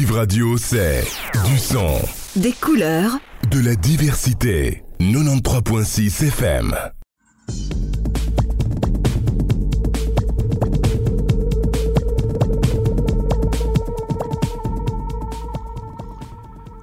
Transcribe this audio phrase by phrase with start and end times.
[0.00, 1.04] Div Radio, c'est
[1.44, 1.98] du son,
[2.34, 3.18] Des couleurs,
[3.50, 4.82] de la diversité.
[4.98, 6.74] 93.6 FM.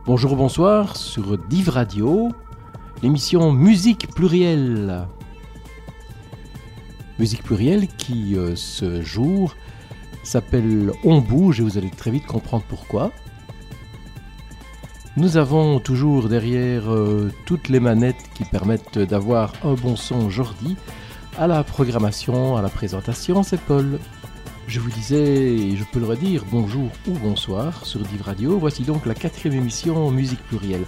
[0.05, 2.29] Bonjour, bonsoir sur Div Radio,
[3.01, 5.07] l'émission Musique plurielle.
[7.17, 9.55] Musique plurielle qui, euh, ce jour,
[10.27, 13.11] s'appelle On bouge et vous allez très vite comprendre pourquoi.
[15.15, 20.75] Nous avons toujours derrière euh, toutes les manettes qui permettent d'avoir un bon son aujourd'hui.
[21.39, 23.99] À la programmation, à la présentation, c'est Paul.
[24.67, 28.59] Je vous disais, et je peux le redire, bonjour ou bonsoir sur Div Radio.
[28.59, 30.85] Voici donc la quatrième émission Musique plurielle.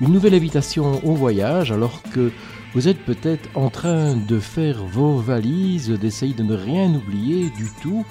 [0.00, 2.30] Une nouvelle invitation au voyage alors que
[2.74, 7.68] vous êtes peut-être en train de faire vos valises, d'essayer de ne rien oublier du
[7.82, 8.04] tout.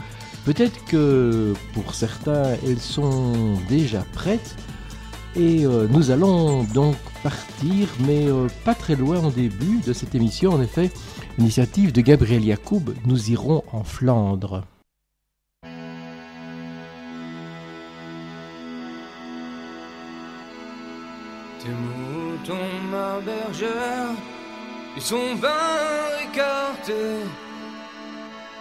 [0.45, 4.55] Peut-être que pour certains, elles sont déjà prêtes.
[5.35, 10.13] Et euh, nous allons donc partir, mais euh, pas très loin au début de cette
[10.13, 10.51] émission.
[10.51, 10.91] En effet,
[11.39, 14.63] initiative de Gabriel Yacoub, nous irons en Flandre.
[21.59, 22.53] Tes moutons,
[22.91, 24.11] ma bergère,
[24.95, 27.25] ils sont bien écartés.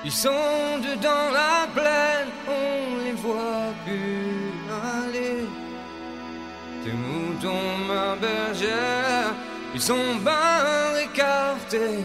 [0.07, 4.53] Ils sont dedans la plaine, on les voit plus
[5.01, 5.47] aller.
[6.85, 9.33] Tes moutons, ma bergère,
[9.75, 12.05] ils sont bien écartés.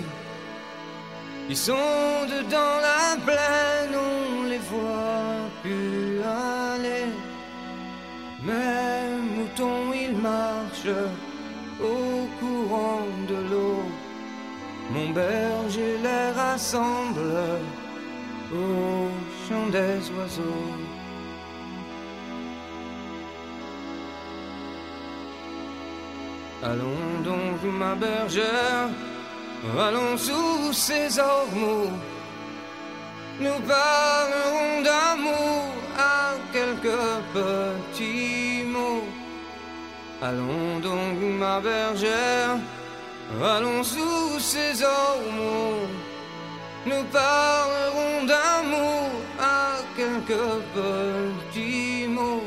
[1.49, 7.07] Ils sont dedans la plaine, on les voit plus aller.
[8.41, 10.97] Mes moutons, ils marchent
[11.81, 13.83] au courant de l'eau.
[14.91, 17.35] Mon berger les rassemble
[18.53, 19.09] au
[19.47, 20.73] chant des oiseaux.
[26.61, 28.89] Allons donc, ma bergère,
[29.79, 31.91] allons sous ces ormeaux.
[33.39, 35.63] Nous parlerons d'amour
[35.97, 39.07] à quelques petits mots.
[40.21, 42.57] Allons donc, ma bergère,
[43.41, 45.87] allons sous ces ormeaux.
[46.85, 49.09] Nous parlerons d'amour
[49.39, 52.43] à quelques petits mots.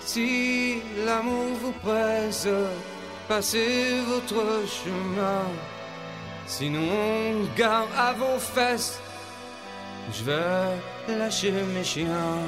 [0.00, 2.48] Si l'amour vous presse,
[3.26, 5.44] passez votre chemin.
[6.46, 9.00] Sinon, gare à vos fesses,
[10.12, 12.40] je vais lâcher mes chiens.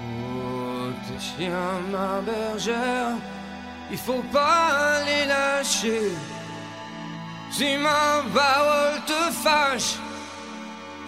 [0.00, 3.16] Oh, tes chiens, ma bergère,
[3.90, 6.12] il faut pas les lâcher.
[7.50, 9.96] Si ma parole te fâche,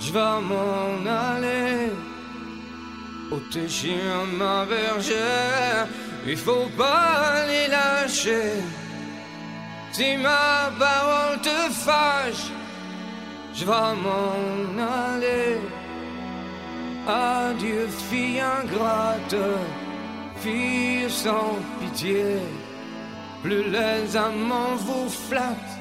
[0.01, 1.91] je vais m'en aller.
[3.53, 5.89] Tes chiens, ma bergère,
[6.27, 8.63] il faut pas les lâcher.
[9.93, 12.47] Si ma parole te fâche,
[13.55, 15.59] je vais m'en aller.
[17.09, 19.37] Adieu, fille ingrate,
[20.37, 22.37] fille sans pitié.
[23.43, 25.79] Plus les amants vous flattent,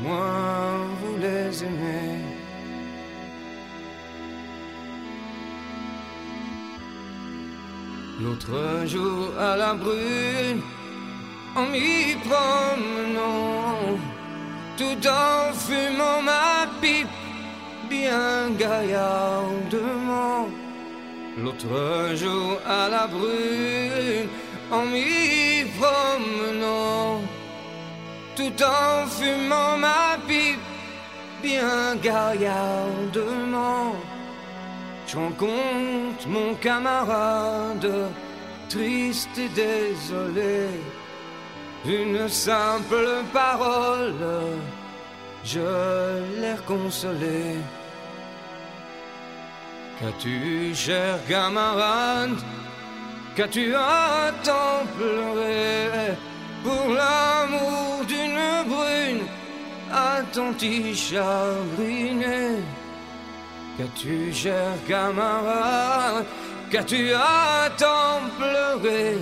[0.00, 2.20] moins vous les aimez.
[8.20, 10.62] L'autre jour à la brune,
[11.56, 13.98] en m'y promenant,
[14.76, 17.08] tout en fumant ma pipe,
[17.88, 20.46] bien gaillardement.
[21.38, 24.28] L'autre jour à la brune,
[24.70, 27.20] en m'y promenant,
[28.36, 30.58] tout en fumant ma pipe,
[31.42, 33.94] bien gaillardement.
[35.06, 38.10] Je rencontre mon camarade,
[38.68, 40.68] triste et désolé,
[41.84, 44.14] d'une simple parole,
[45.44, 45.60] je
[46.40, 47.56] l'ai consolé.
[50.00, 52.38] Qu'as-tu, cher camarade,
[53.36, 54.32] qu'as-tu à
[54.96, 56.16] pleurer
[56.64, 59.26] pour l'amour d'une brune,
[59.92, 62.62] à tant t'y chagriner?
[63.76, 66.24] Qu'as-tu, cher camarade,
[66.70, 67.68] qu'as-tu à
[68.38, 69.18] pleurer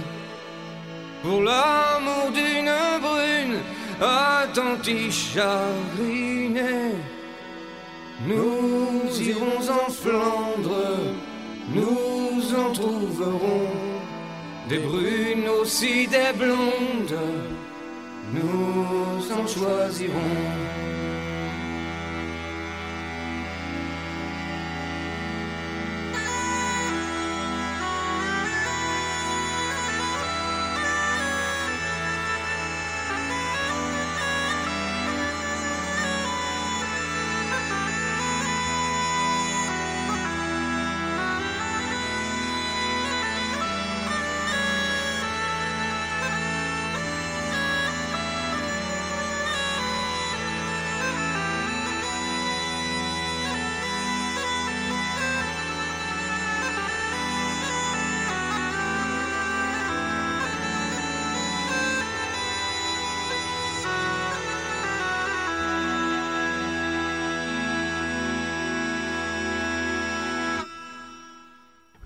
[1.24, 3.58] pour l'amour d'une brune,
[4.00, 6.94] à tant t'y chagriner
[8.26, 10.98] Nous irons en Flandre,
[11.72, 13.68] nous en trouverons
[14.68, 17.20] des brunes aussi des blondes,
[18.34, 20.87] nous en choisirons.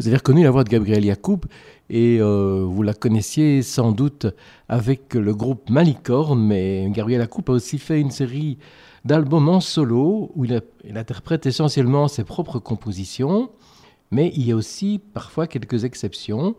[0.02, 1.42] Vous avez reconnu la voix de Gabriel Yacoub
[1.88, 4.26] et euh, vous la connaissiez sans doute
[4.68, 8.58] avec le groupe Malicorne, mais Gabriel Yacoub a aussi fait une série
[9.04, 10.60] d'albums en solo où il,
[10.96, 13.50] interprète essentiellement ses propres compositions,
[14.10, 16.56] mais il y a aussi parfois quelques exceptions,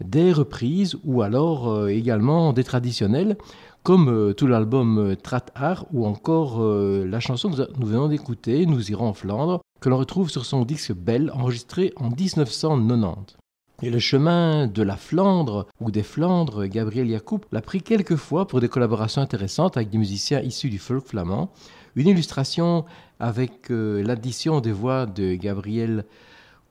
[0.00, 3.36] des reprises ou alors euh, également des traditionnels,
[3.82, 8.92] comme euh, tout l'album Trat Art ou encore la chanson que nous venons d'écouter, Nous
[8.92, 13.36] irons en Flandre, que l'on retrouve sur son disque Belle, enregistré en 1990.
[13.82, 18.48] Et le chemin de la Flandre ou des Flandres, Gabriel Yacoub l'a pris quelques fois
[18.48, 21.52] pour des collaborations intéressantes avec des musiciens issus du folk flamand.
[21.94, 22.84] Une illustration
[23.20, 26.04] avec euh, l'addition des voix de Gabriel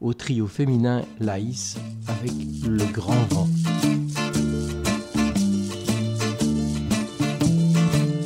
[0.02, 1.78] au trio féminin Laïs
[2.10, 2.34] avec
[2.68, 3.48] le grand vent.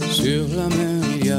[0.09, 1.31] Sur la mer, il y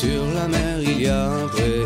[0.00, 1.77] Sur la mer, il y a un pré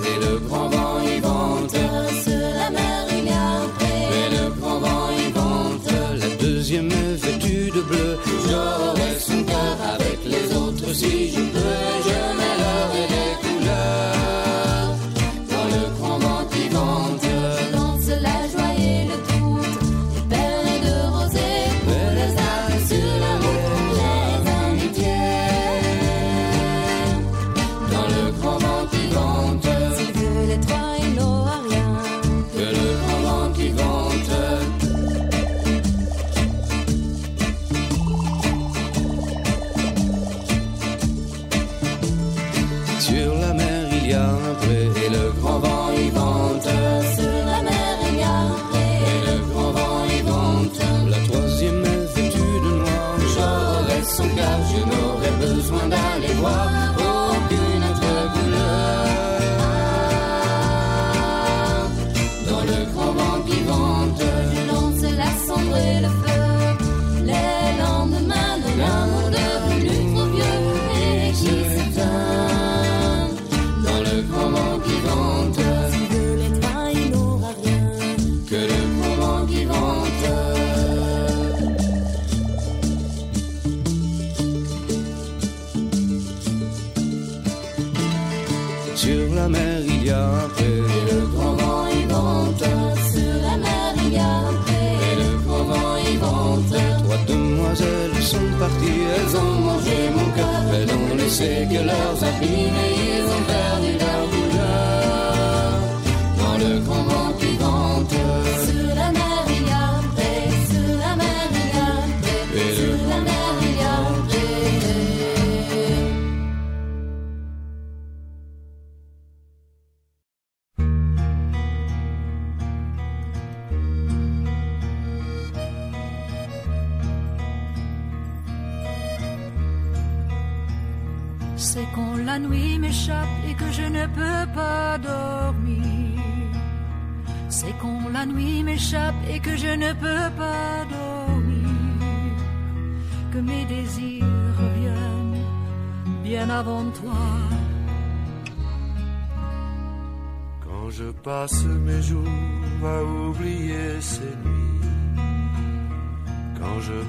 [101.43, 102.92] passe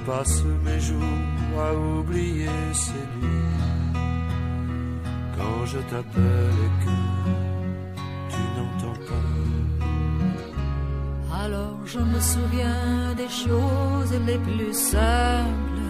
[0.06, 3.52] passe mes jours à oublier ces nuits.
[5.36, 6.96] Quand je t'appelle et que
[8.32, 9.30] tu n'entends pas.
[11.44, 15.82] Alors je me souviens des choses les plus simples.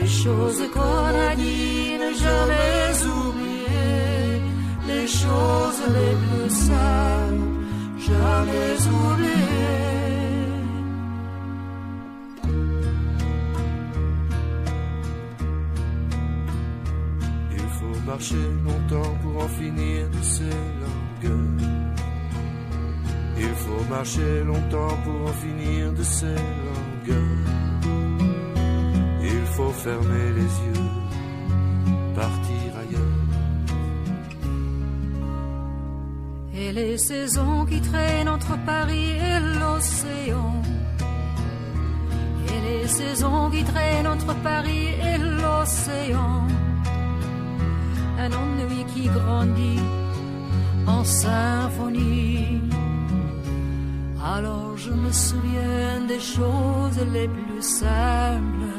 [0.00, 1.84] Les choses qu'on a dit
[2.24, 4.40] jamais oublier
[4.86, 7.50] les choses les plus simples,
[7.98, 9.83] jamais oublié.
[18.14, 21.68] Il faut marcher longtemps pour en finir de ces langueurs.
[23.36, 27.50] Il faut marcher longtemps pour en finir de ces langueurs.
[29.20, 30.90] Il faut fermer les yeux,
[32.14, 33.24] partir ailleurs.
[36.54, 40.62] Et les saisons qui traînent entre Paris et l'océan.
[42.46, 46.46] Et les saisons qui traînent entre Paris et l'océan.
[49.14, 49.80] Grandit
[50.86, 52.60] en symphonie.
[54.34, 58.72] Alors je me souviens des choses les plus simples,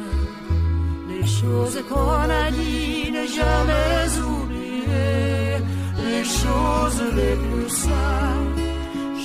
[1.09, 5.63] les choses qu'on a dit, ne jamais oublier,
[6.09, 8.61] les choses les plus simples,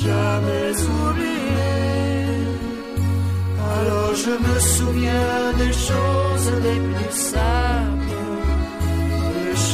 [0.06, 1.40] jamais oublier.
[3.78, 7.99] Alors je me souviens des choses les plus simples, les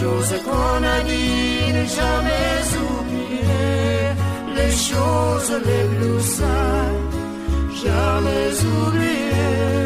[0.01, 4.01] choses qu'on a dit, ne jamais oublier,
[4.57, 7.17] les choses les plus simples,
[7.83, 9.86] jamais oublier.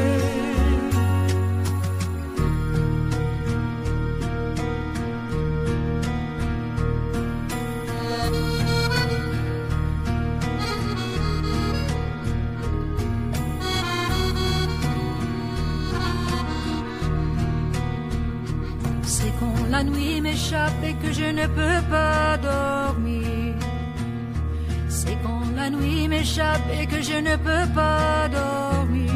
[20.82, 23.54] Et que je ne peux pas dormir.
[24.88, 29.12] C'est quand la nuit m'échappe et que je ne peux pas dormir.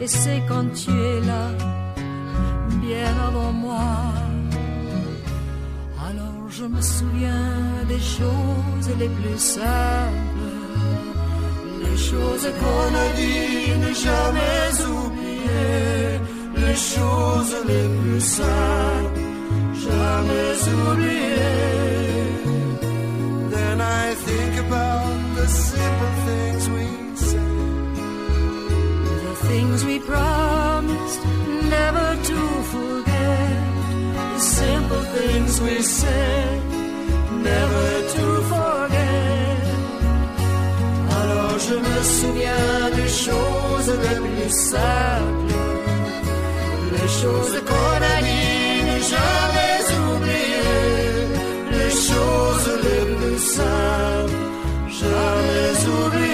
[0.00, 1.46] Et c'est quand tu es là,
[2.86, 3.88] bien avant moi.
[6.08, 10.50] Alors je me souviens des choses les plus simples.
[11.84, 16.20] Les choses qu'on a dit, ne jamais oublier.
[16.64, 19.21] Les choses les plus simples,
[19.84, 21.52] jamais oublier.
[23.54, 26.86] Then I think about the simple things we
[27.28, 27.48] say.
[29.26, 31.20] The things we promised
[31.76, 32.40] never to
[32.74, 33.62] forget.
[34.34, 36.62] The simple things we said,
[37.50, 39.62] never to forget.
[41.20, 45.54] Alors je me souviens des choses les plus simples.
[46.94, 49.51] Les choses qu'on a dit, jamais
[53.22, 54.32] plus simples,
[54.88, 56.31] jamais oublier.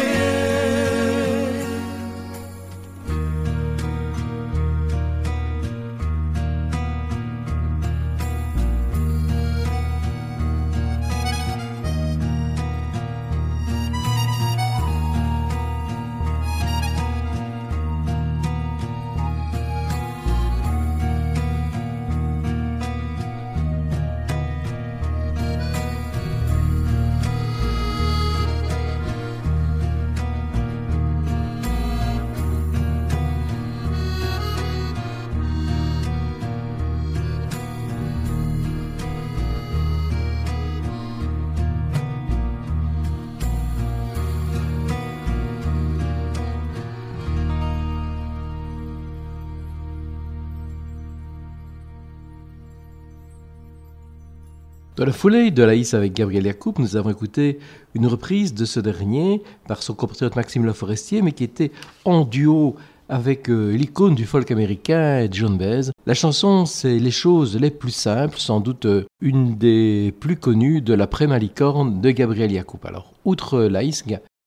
[55.18, 57.58] Foulée de Laïs avec Gabriel Yacoub, nous avons écouté
[57.96, 61.72] une reprise de ce dernier par son compatriote Maxime Laforestier, mais qui était
[62.04, 62.76] en duo
[63.08, 65.90] avec euh, l'icône du folk américain John Baez.
[66.06, 70.82] La chanson, c'est Les choses les plus simples, sans doute euh, une des plus connues
[70.82, 72.78] de l'après-malicorne de Gabriel Yacoub.
[72.84, 74.04] Alors, outre Laïs,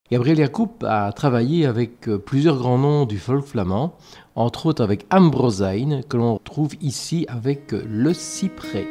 [0.09, 3.97] Gabriel Yacoub a travaillé avec euh, plusieurs grands noms du folk flamand,
[4.35, 8.87] entre autres avec Ambrosine, que l'on trouve ici avec Le Cyprès.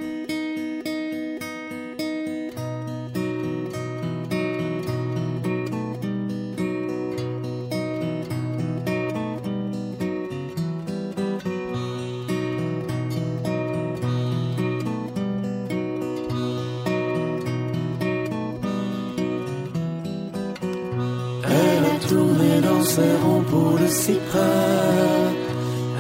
[23.22, 24.40] Ronds pour le cyprès.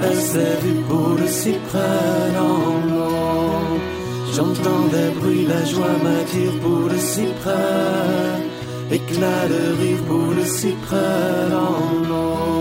[0.02, 3.78] Elle s'est vue pour le cyprès l'eau.
[4.34, 8.40] J'entends des bruits, la joie m'attire pour le cyprès.
[8.90, 12.59] Éclat de rire pour le cyprès dans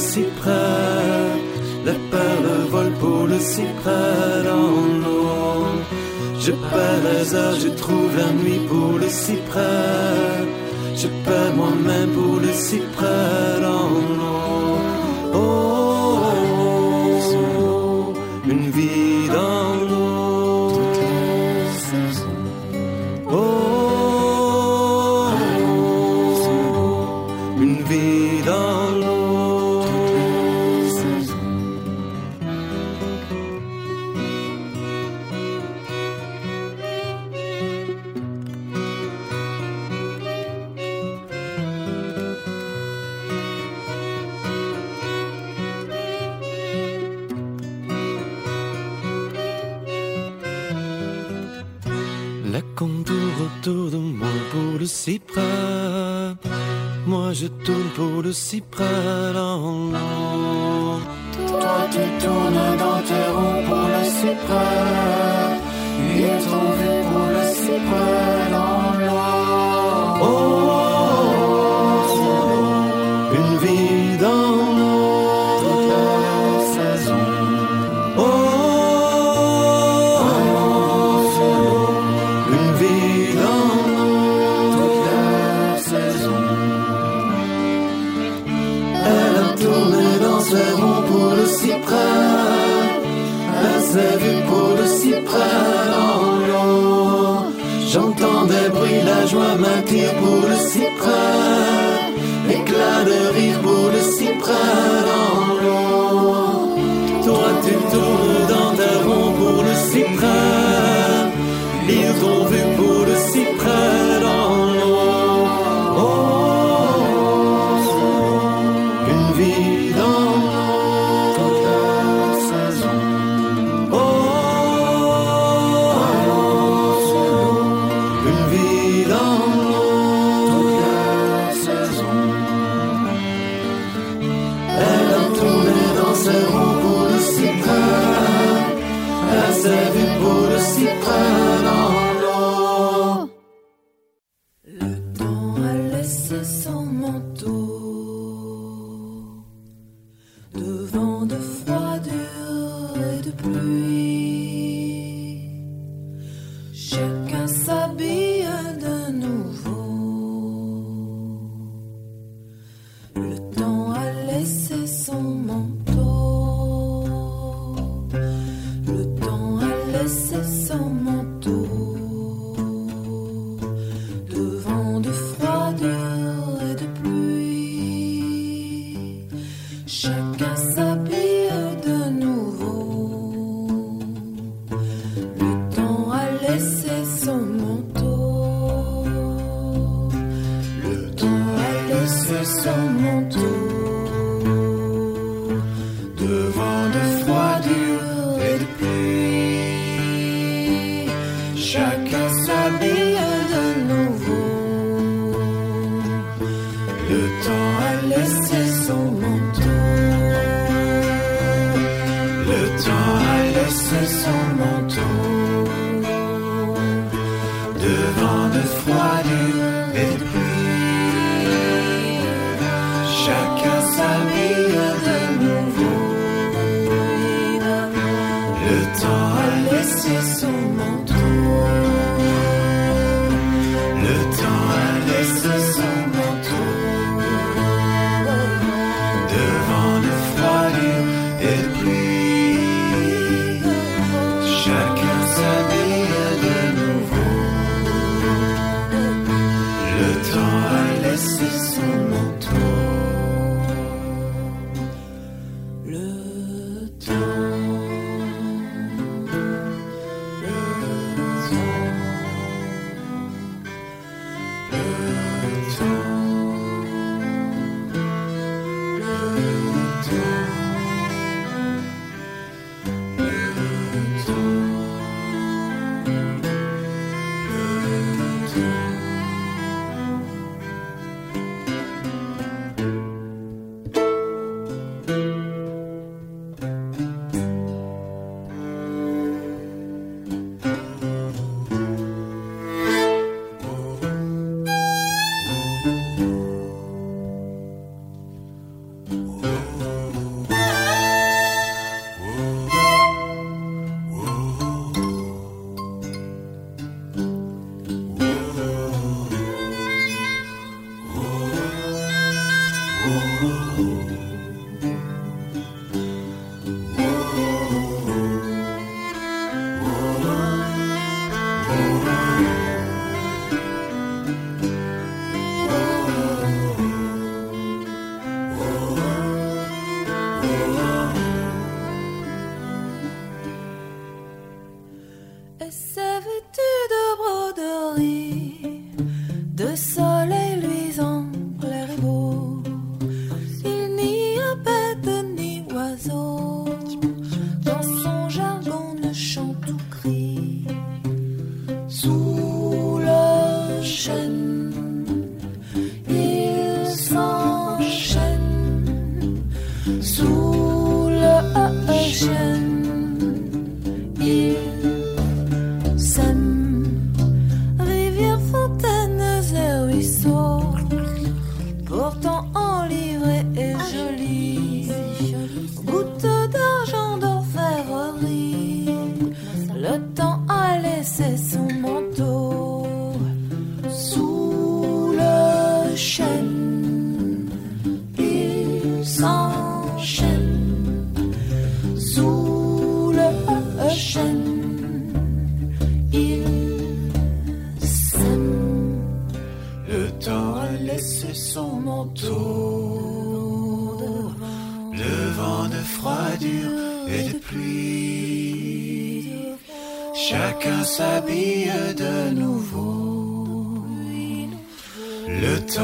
[0.00, 1.30] cyprès,
[1.84, 5.66] la perle vole pour le cyprès dans l'eau.
[6.40, 10.40] Je perds les heures, je trouve la nuit pour le cyprès,
[10.96, 13.49] je perds moi-même pour le cyprès.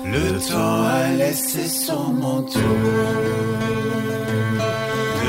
[0.05, 2.59] Le temps a laissé son manteau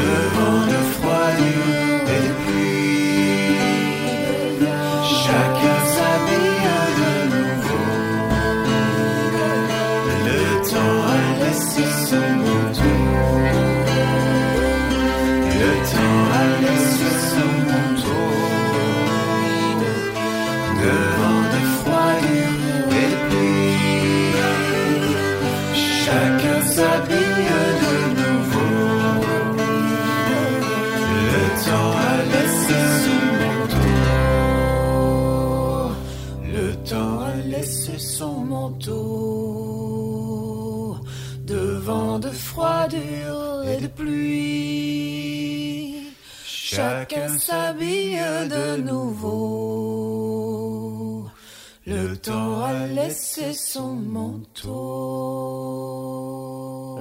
[0.05, 1.33] devant le froid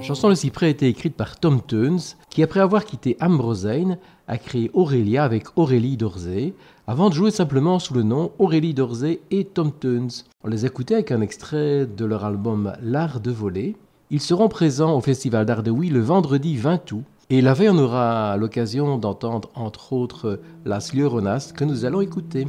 [0.02, 4.38] chanson Le Cyprès a été écrite par Tom Tunes, qui après avoir quitté Ambrosine, a
[4.38, 6.54] créé Aurélia avec Aurélie Dorzé,
[6.86, 10.10] avant de jouer simplement sous le nom Aurélie Dorzé et Tom Tunes.
[10.44, 13.76] On les écoutait avec un extrait de leur album L'Art de voler.
[14.10, 17.04] Ils seront présents au Festival d'Art de le vendredi 20 août.
[17.32, 22.44] Et la veille, on aura l'occasion d'entendre entre autres Las Lloronas que nous allons écouter.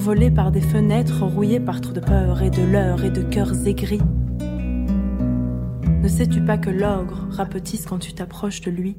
[0.00, 3.66] M'envoler par des fenêtres rouillées par trop de peur et de leurre et de cœurs
[3.66, 4.00] aigris.
[4.40, 8.96] Ne sais-tu pas que l'ogre rapetisse quand tu t'approches de lui?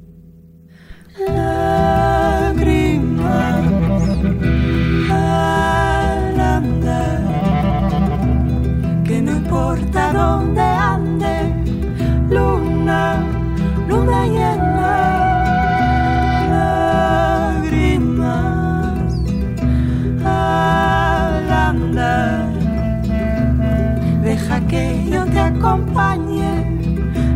[24.72, 26.50] Que yo te acompañe,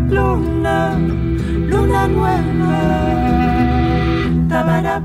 [0.08, 0.98] luna,
[1.70, 2.70] luna nueva.
[4.48, 5.02] Tabarap,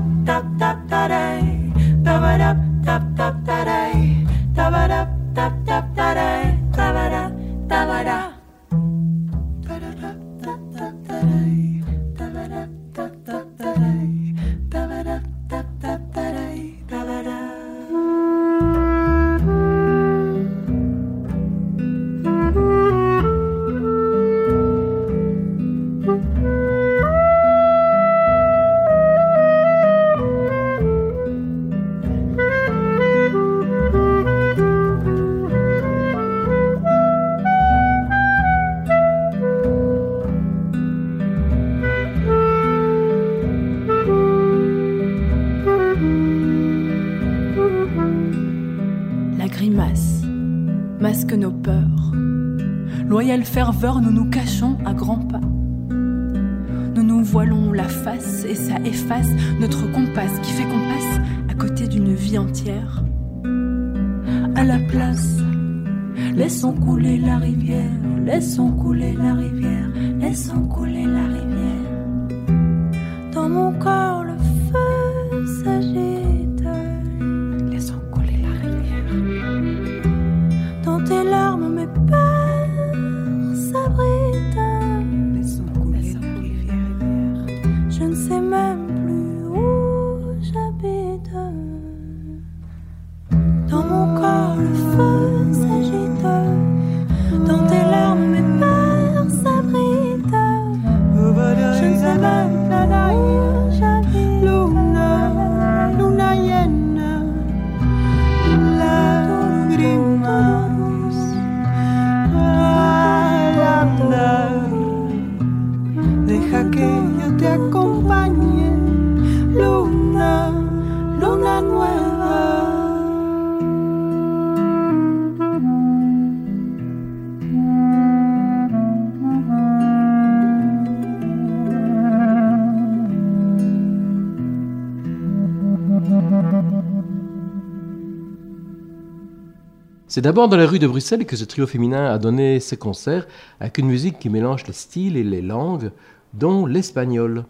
[140.14, 143.26] C'est d'abord dans les rues de Bruxelles que ce trio féminin a donné ses concerts
[143.60, 145.90] avec une musique qui mélange les styles et les langues,
[146.34, 147.46] dont l'espagnol.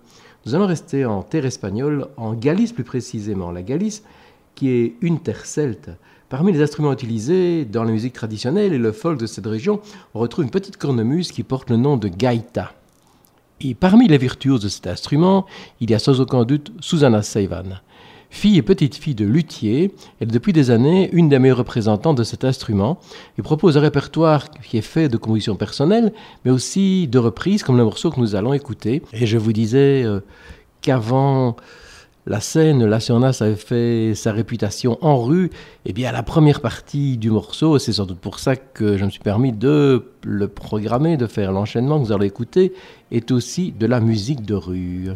[0.47, 3.51] Nous allons rester en terre espagnole, en Galice plus précisément.
[3.51, 4.05] La Galice,
[4.55, 5.91] qui est une terre celte.
[6.29, 9.81] Parmi les instruments utilisés dans la musique traditionnelle et le folk de cette région,
[10.15, 12.75] on retrouve une petite cornemuse qui porte le nom de gaita.
[13.61, 15.47] Et parmi les virtuoses de cet instrument,
[15.81, 17.81] il y a sans aucun doute Susanna Seivan.
[18.33, 22.25] Fille et petite-fille de luthier, elle est depuis des années une des meilleures représentantes de
[22.25, 22.99] cet instrument
[23.39, 26.15] et propose un répertoire qui est fait de compositions personnelles,
[26.45, 29.03] mais aussi de reprises comme le morceau que nous allons écouter.
[29.13, 30.21] Et je vous disais euh,
[30.81, 31.57] qu'avant
[32.25, 35.51] la scène, la Sionas avait fait sa réputation en rue,
[35.85, 39.11] eh bien la première partie du morceau, c'est sans doute pour ça que je me
[39.11, 42.73] suis permis de le programmer, de faire l'enchaînement que vous allez écouter,
[43.11, 45.11] est aussi de la musique de rue.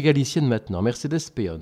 [0.00, 1.60] Galicienne maintenant, Mercedes Peon.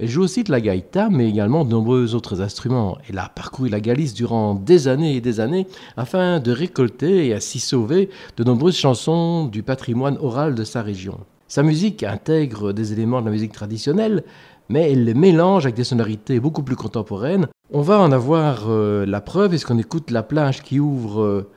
[0.00, 2.98] Elle joue aussi de la gaïta, mais également de nombreux autres instruments.
[3.08, 7.34] Elle a parcouru la Galice durant des années et des années afin de récolter et
[7.34, 11.18] ainsi sauver de nombreuses chansons du patrimoine oral de sa région.
[11.48, 14.22] Sa musique intègre des éléments de la musique traditionnelle,
[14.68, 17.48] mais elle les mélange avec des sonorités beaucoup plus contemporaines.
[17.72, 21.50] On va en avoir euh, la preuve puisqu'on écoute La plage qui ouvre euh,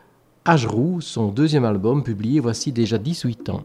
[0.46, 3.62] Agerou, son deuxième album publié voici déjà 18 ans.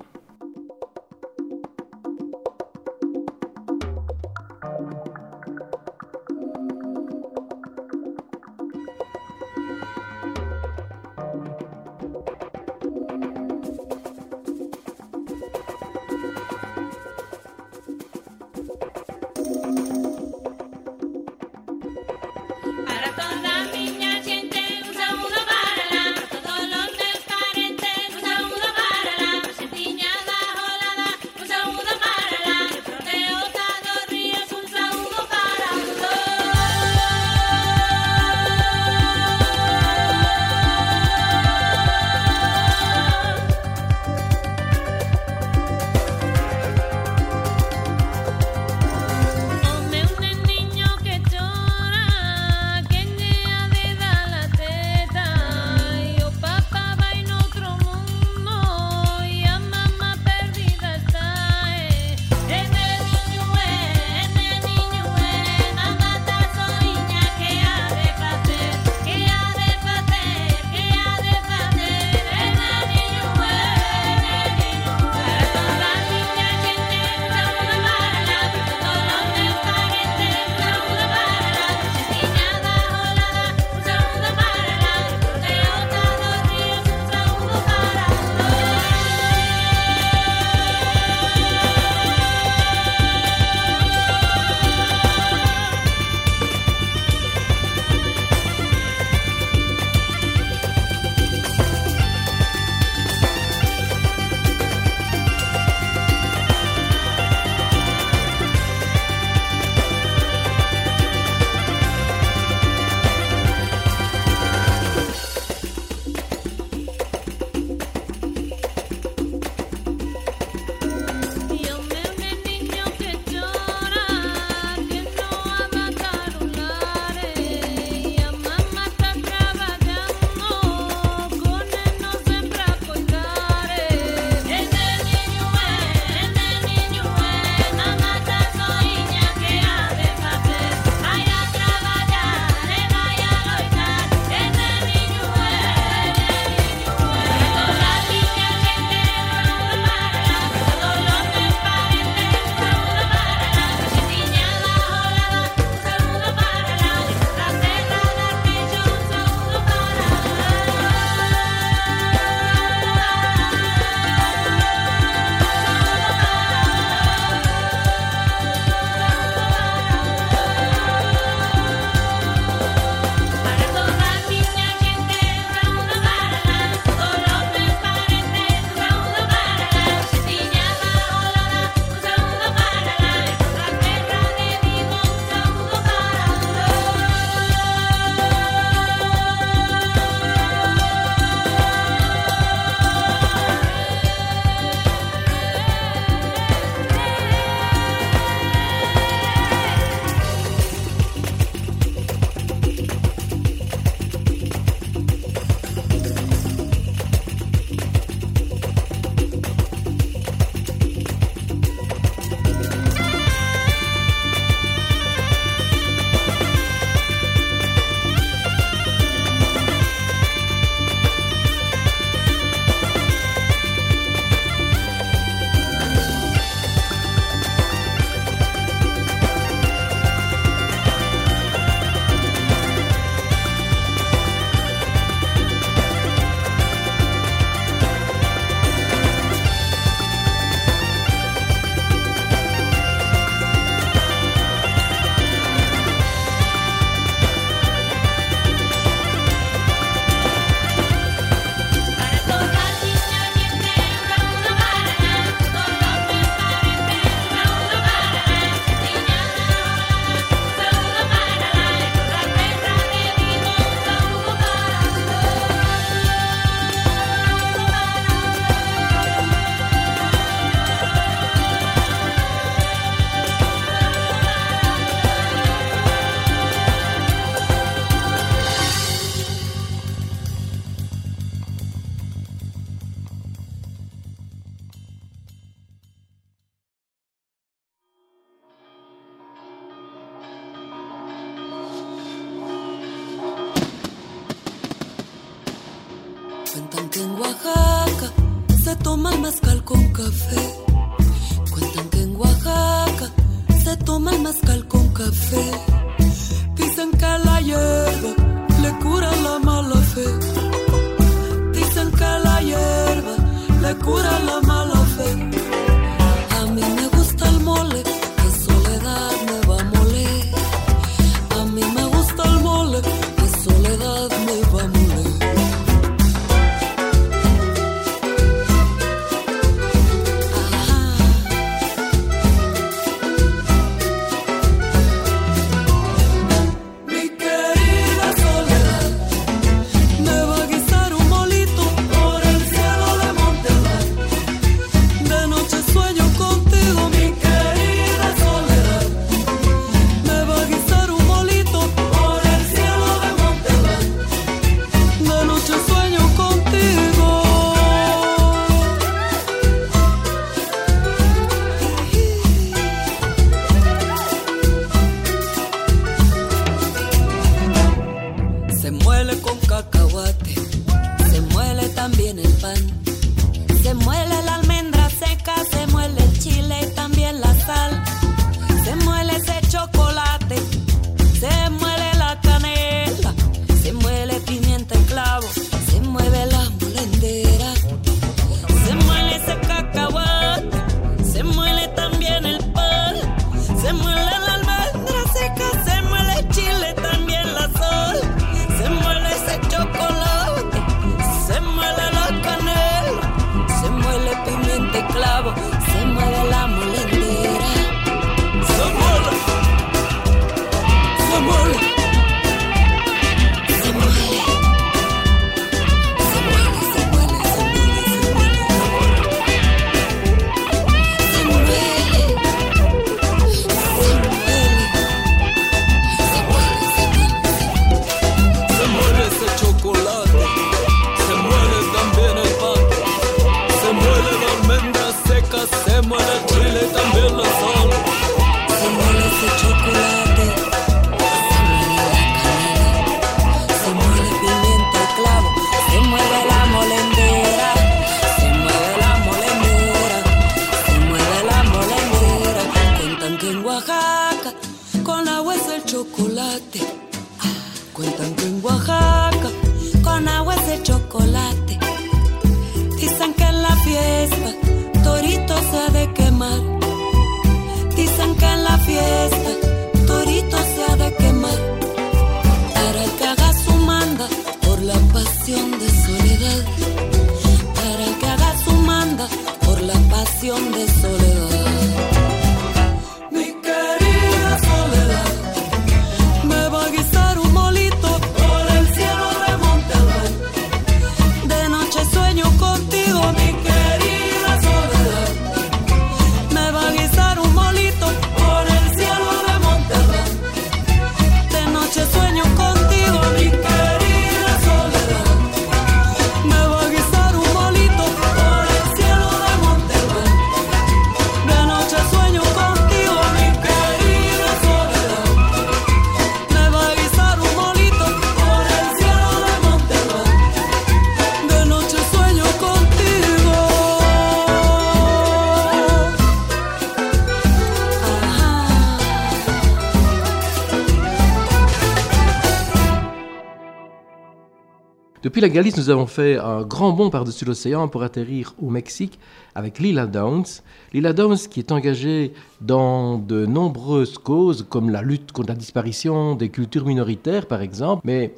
[535.17, 538.99] Depuis la Galice, nous avons fait un grand bond par-dessus l'océan pour atterrir au Mexique
[539.35, 540.27] avec Lila Downs.
[540.75, 542.13] Lila Downs qui est engagée
[542.43, 547.81] dans de nombreuses causes comme la lutte contre la disparition des cultures minoritaires par exemple,
[547.87, 548.13] mais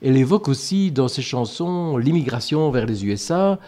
[0.00, 3.58] elle évoque aussi dans ses chansons l'immigration vers les USA,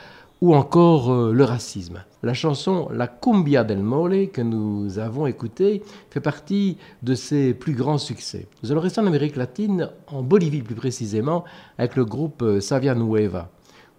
[0.40, 2.04] ou encore euh, le racisme.
[2.22, 7.72] La chanson La Cumbia del Mole que nous avons écoutée fait partie de ses plus
[7.72, 8.46] grands succès.
[8.62, 11.44] Nous allons rester en Amérique latine, en Bolivie plus précisément,
[11.78, 13.50] avec le groupe euh, Savia Nueva,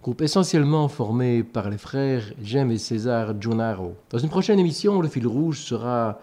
[0.02, 3.94] groupe essentiellement formé par les frères Jem et César Junaro.
[4.10, 6.20] Dans une prochaine émission, le fil rouge sera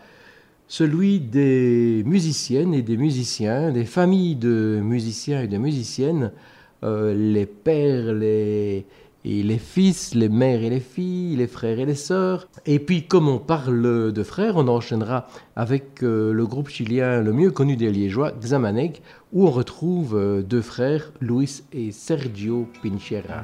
[0.67, 6.31] celui des musiciennes et des musiciens, des familles de musiciens et de musiciennes,
[6.83, 8.85] euh, les pères, les
[9.25, 12.47] et les fils, les mères et les filles, les frères et les sœurs.
[12.65, 17.33] Et puis, comme on parle de frères, on enchaînera avec euh, le groupe chilien le
[17.33, 19.01] mieux connu des Liégeois, Xamanec,
[19.33, 23.43] où on retrouve euh, deux frères, Luis et Sergio Pinchera.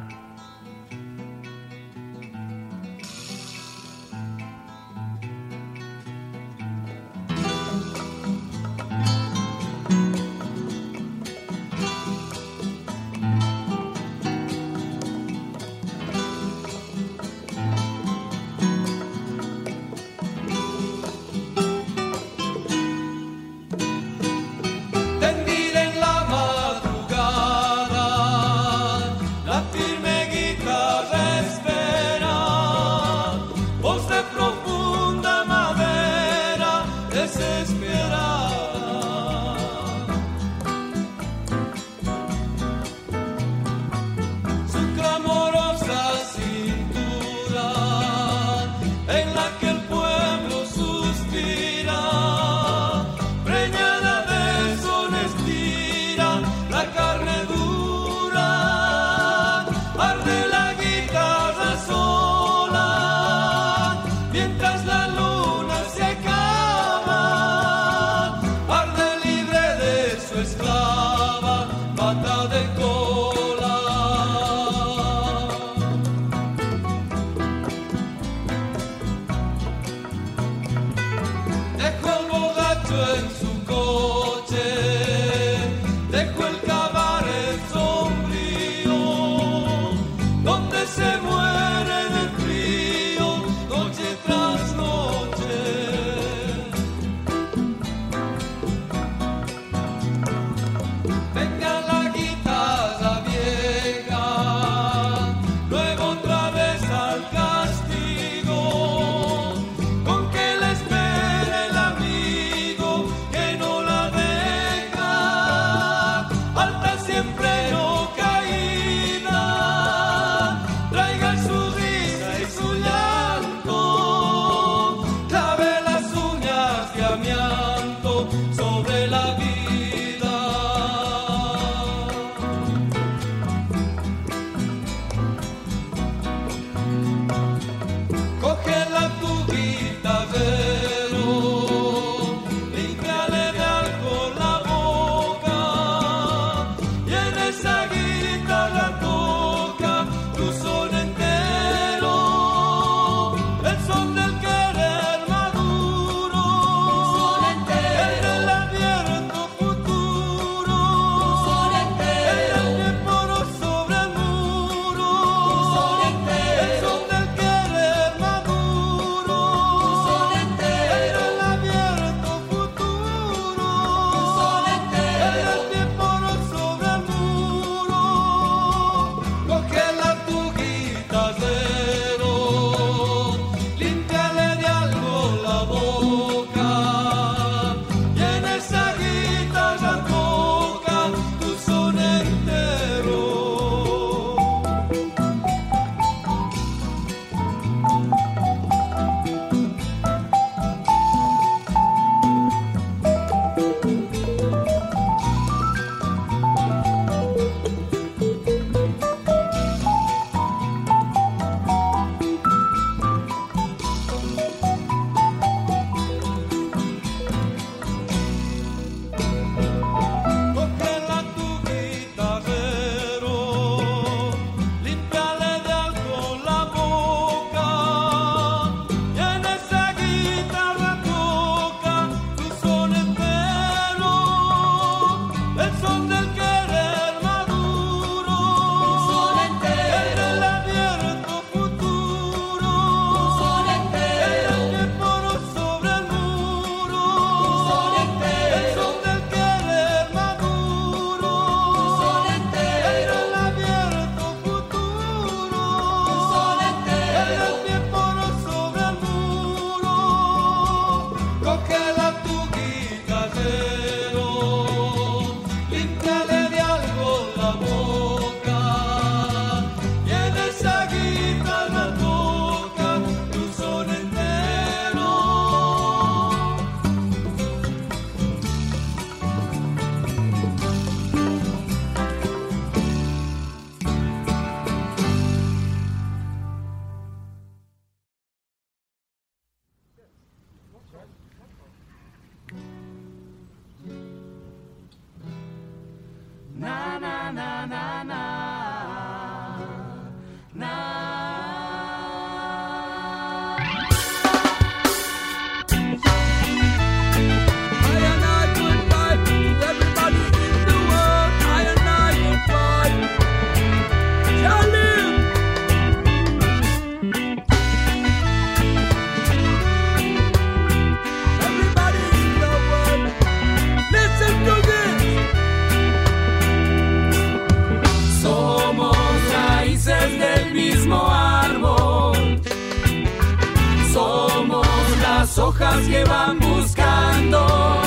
[335.88, 337.82] Que van buscando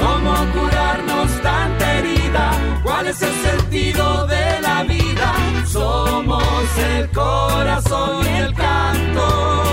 [0.00, 2.50] cómo curarnos tanta herida,
[2.82, 5.34] cuál es el sentido de la vida.
[5.66, 6.44] Somos
[6.78, 9.64] el corazón y el canto.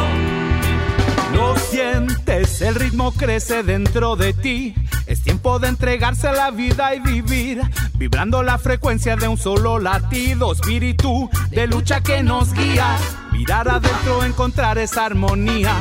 [1.34, 4.76] Lo sientes, el ritmo crece dentro de ti.
[5.08, 7.62] Es tiempo de entregarse a la vida y vivir,
[7.96, 12.98] vibrando la frecuencia de un solo latido, espíritu de lucha que nos guía.
[13.32, 15.76] Mirar adentro, encontrar esa armonía,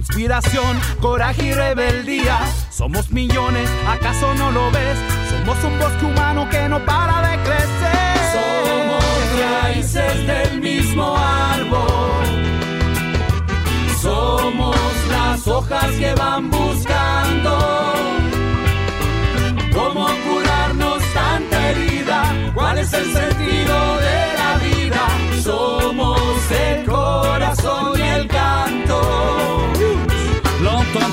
[0.00, 2.38] inspiración, coraje y rebeldía.
[2.70, 4.98] Somos millones, ¿acaso no lo ves?
[5.30, 8.16] Somos un bosque humano que no para de crecer.
[8.36, 9.04] Somos
[9.44, 12.26] raíces del mismo árbol.
[14.00, 14.76] Somos
[15.10, 17.52] las hojas que van buscando
[19.74, 22.52] cómo curarnos tanta herida.
[22.54, 25.04] ¿Cuál es el sentido de la vida?
[25.42, 28.89] Somos el corazón y el canto.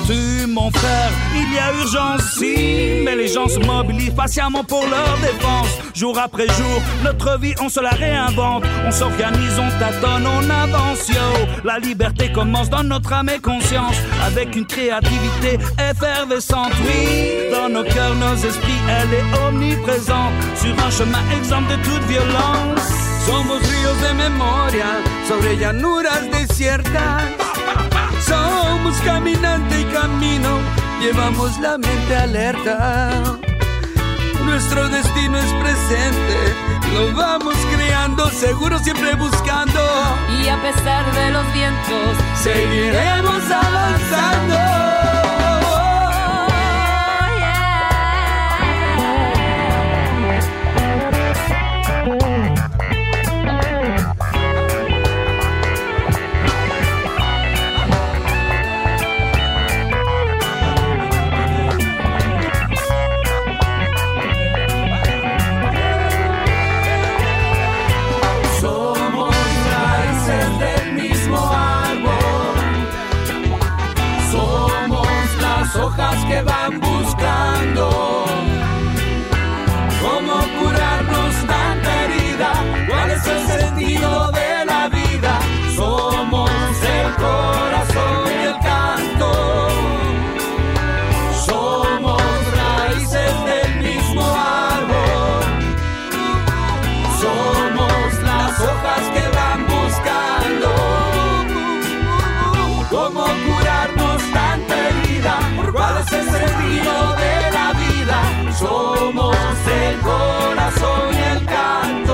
[0.08, 4.86] L'entends-tu, mon frère Il y a urgence, si, mais les gens se mobilisent patiemment pour
[4.86, 5.68] leur défense.
[5.94, 8.64] Jour après jour, notre vie, on se la réinvente.
[8.86, 11.46] On s'organise, on tâtonne, on avance, yo.
[11.64, 15.58] La liberté commence dans notre âme et conscience, avec une créativité
[15.90, 16.72] effervescente.
[16.84, 20.32] Oui, dans nos cœurs, nos esprits, elle est omniprésente.
[20.56, 23.08] Sur un chemin exempt de toute violence.
[23.26, 27.47] Somos ríos de memoria sobre llanuras desiertas.
[28.20, 30.58] Somos caminante y camino,
[31.00, 33.10] llevamos la mente alerta.
[34.44, 36.54] Nuestro destino es presente,
[36.94, 39.80] lo vamos creando, seguro siempre buscando.
[40.42, 45.27] Y a pesar de los vientos, seguiremos avanzando.
[110.78, 112.07] Corazón y el canto.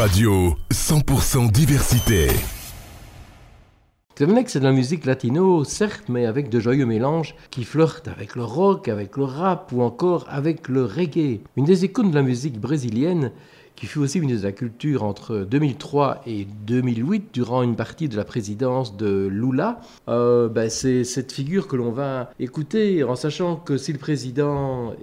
[0.00, 2.28] Radio, 100% diversité.
[4.14, 7.64] C'est vrai que c'est de la musique latino, certes, mais avec de joyeux mélanges qui
[7.64, 11.42] flirtent avec le rock, avec le rap ou encore avec le reggae.
[11.58, 13.30] Une des icônes de la musique brésilienne
[13.76, 18.16] qui fut aussi une de la culture entre 2003 et 2008 durant une partie de
[18.16, 19.82] la présidence de Lula.
[20.08, 24.94] Euh, ben, c'est cette figure que l'on va écouter en sachant que si le président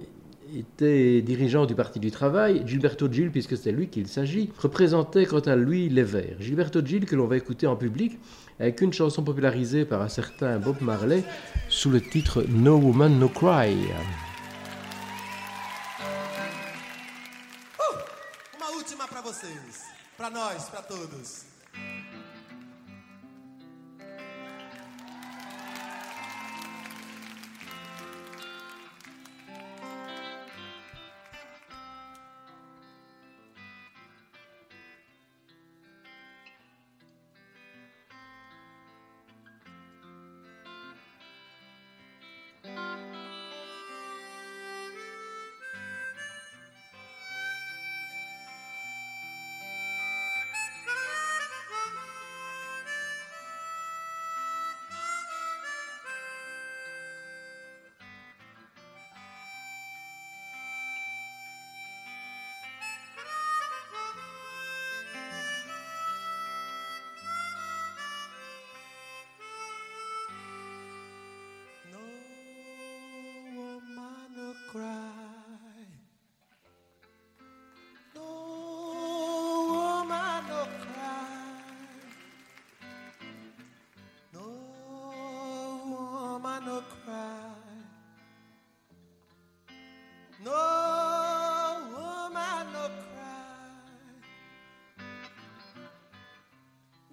[0.56, 5.40] était dirigeant du Parti du Travail, Gilberto Gil, puisque c'est lui qu'il s'agit, représentait quant
[5.40, 6.36] à lui les Verts.
[6.40, 8.18] Gilberto Gil que l'on va écouter en public
[8.58, 11.22] avec une chanson popularisée par un certain Bob Marley
[11.68, 13.76] sous le titre No Woman No Cry.
[20.88, 21.44] Todos.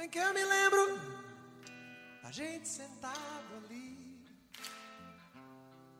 [0.06, 1.01] Bem que eu me lembro
[2.22, 4.24] da gente sentado ali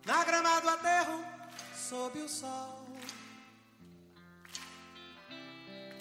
[0.06, 1.26] na grama do aterro
[1.76, 2.88] sob o sol,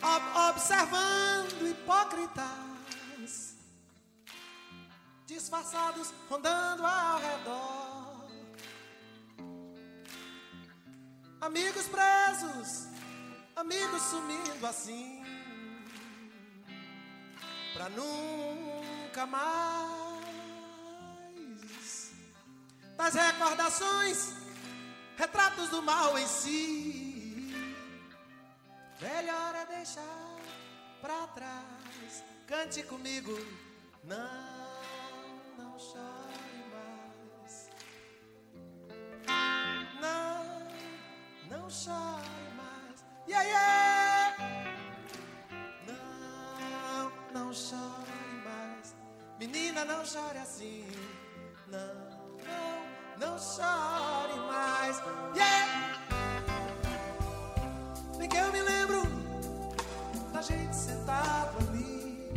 [0.03, 3.57] ob observando hipócritas
[5.25, 8.29] disfarçados rondando ao redor,
[11.41, 12.87] amigos presos,
[13.57, 15.24] amigos sumindo assim
[17.89, 20.15] nunca mais.
[22.97, 24.33] Das recordações,
[25.17, 27.53] retratos do mal em si.
[29.01, 30.37] Melhor é deixar
[31.01, 32.25] pra trás.
[32.47, 33.37] Cante comigo,
[34.05, 34.54] não.
[50.05, 50.87] não chore assim.
[51.69, 51.95] Não,
[52.45, 54.99] não, não chore mais.
[55.35, 55.99] Yeah!
[58.19, 59.03] Bem que eu me lembro
[60.31, 62.31] da gente sentado ali,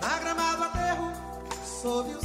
[0.00, 1.12] na gramado aterro,
[1.64, 2.15] sob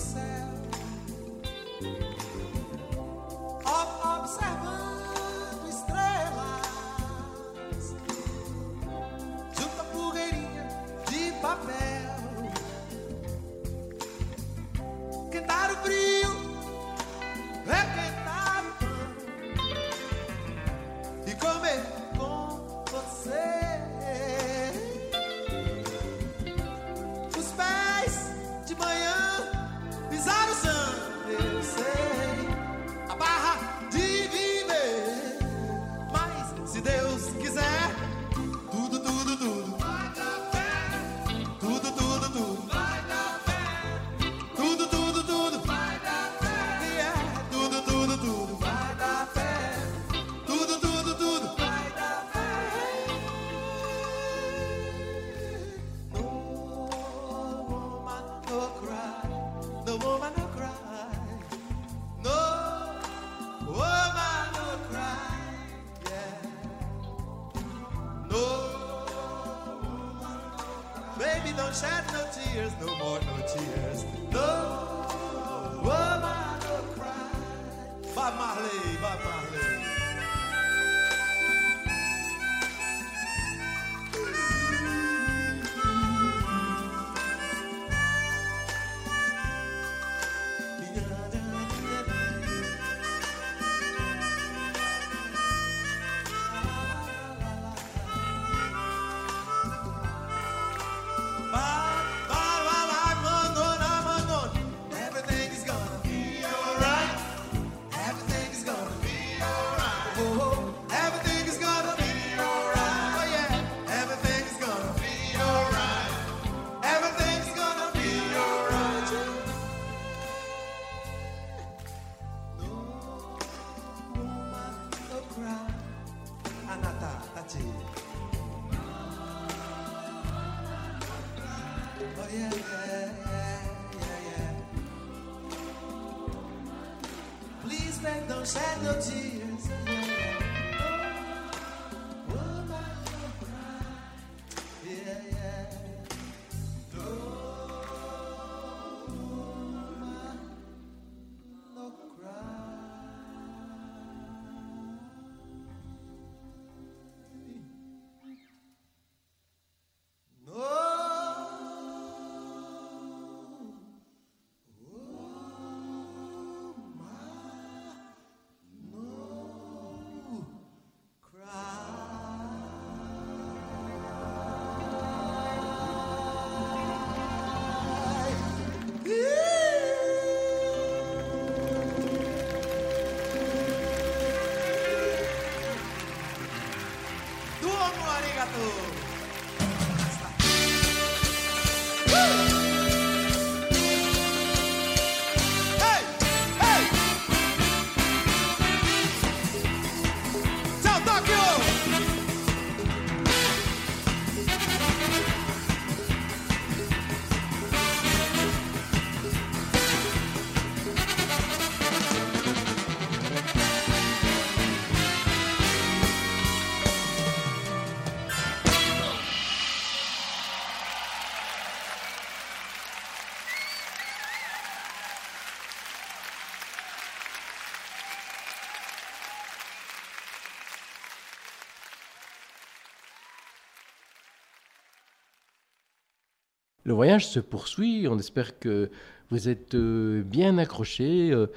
[236.91, 238.91] Le voyage se poursuit, on espère que
[239.29, 241.47] vous êtes euh, bien accrochés, euh,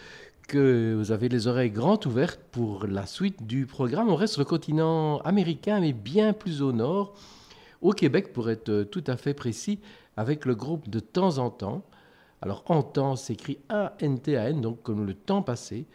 [0.47, 4.11] que vous avez les oreilles grandes ouvertes pour la suite du programme.
[4.11, 7.14] On reste sur le continent américain, mais bien plus au nord,
[7.82, 9.80] au Québec pour être euh, tout à fait précis,
[10.16, 11.82] avec le groupe de temps en temps.
[12.41, 15.89] Alors en temps s'écrit A-N-T-A-N, donc comme le temps passé,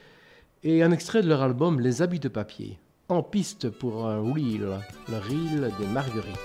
[0.63, 2.77] et un extrait de leur album Les habits de papier.
[3.07, 4.67] En piste pour un reel,
[5.07, 6.35] le reel des marguerites.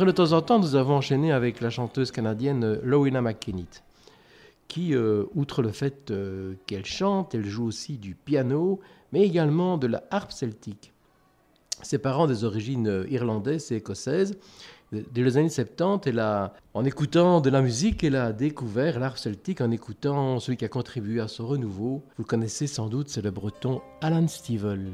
[0.00, 3.82] De temps en temps, nous avons enchaîné avec la chanteuse canadienne Lowena McKennitt,
[4.66, 8.80] qui, euh, outre le fait euh, qu'elle chante, elle joue aussi du piano,
[9.12, 10.94] mais également de la harpe celtique.
[11.82, 14.38] Ses parents des origines euh, irlandaises et écossaises.
[14.90, 19.18] Dès les années 70, elle a, en écoutant de la musique, elle a découvert l'harpe
[19.18, 22.02] celtique en écoutant celui qui a contribué à son renouveau.
[22.16, 24.88] Vous le connaissez sans doute, c'est le breton Alan Stivell.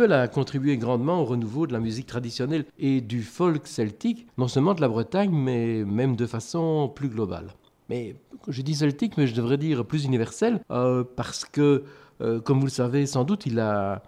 [0.00, 4.74] A contribué grandement au renouveau de la musique traditionnelle et du folk celtique, non seulement
[4.74, 7.54] de la Bretagne, mais même de façon plus globale.
[7.88, 8.16] Mais
[8.48, 11.84] je dis celtique, mais je devrais dire plus universel, euh, parce que,
[12.20, 14.02] euh, comme vous le savez sans doute, il a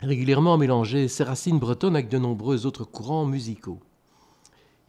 [0.00, 3.78] régulièrement mélangé ses racines bretonnes avec de nombreux autres courants musicaux.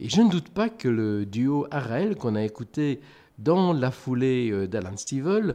[0.00, 3.00] Et je ne doute pas que le duo Arael qu'on a écouté
[3.38, 5.54] dans la foulée euh, d'Alan Stivell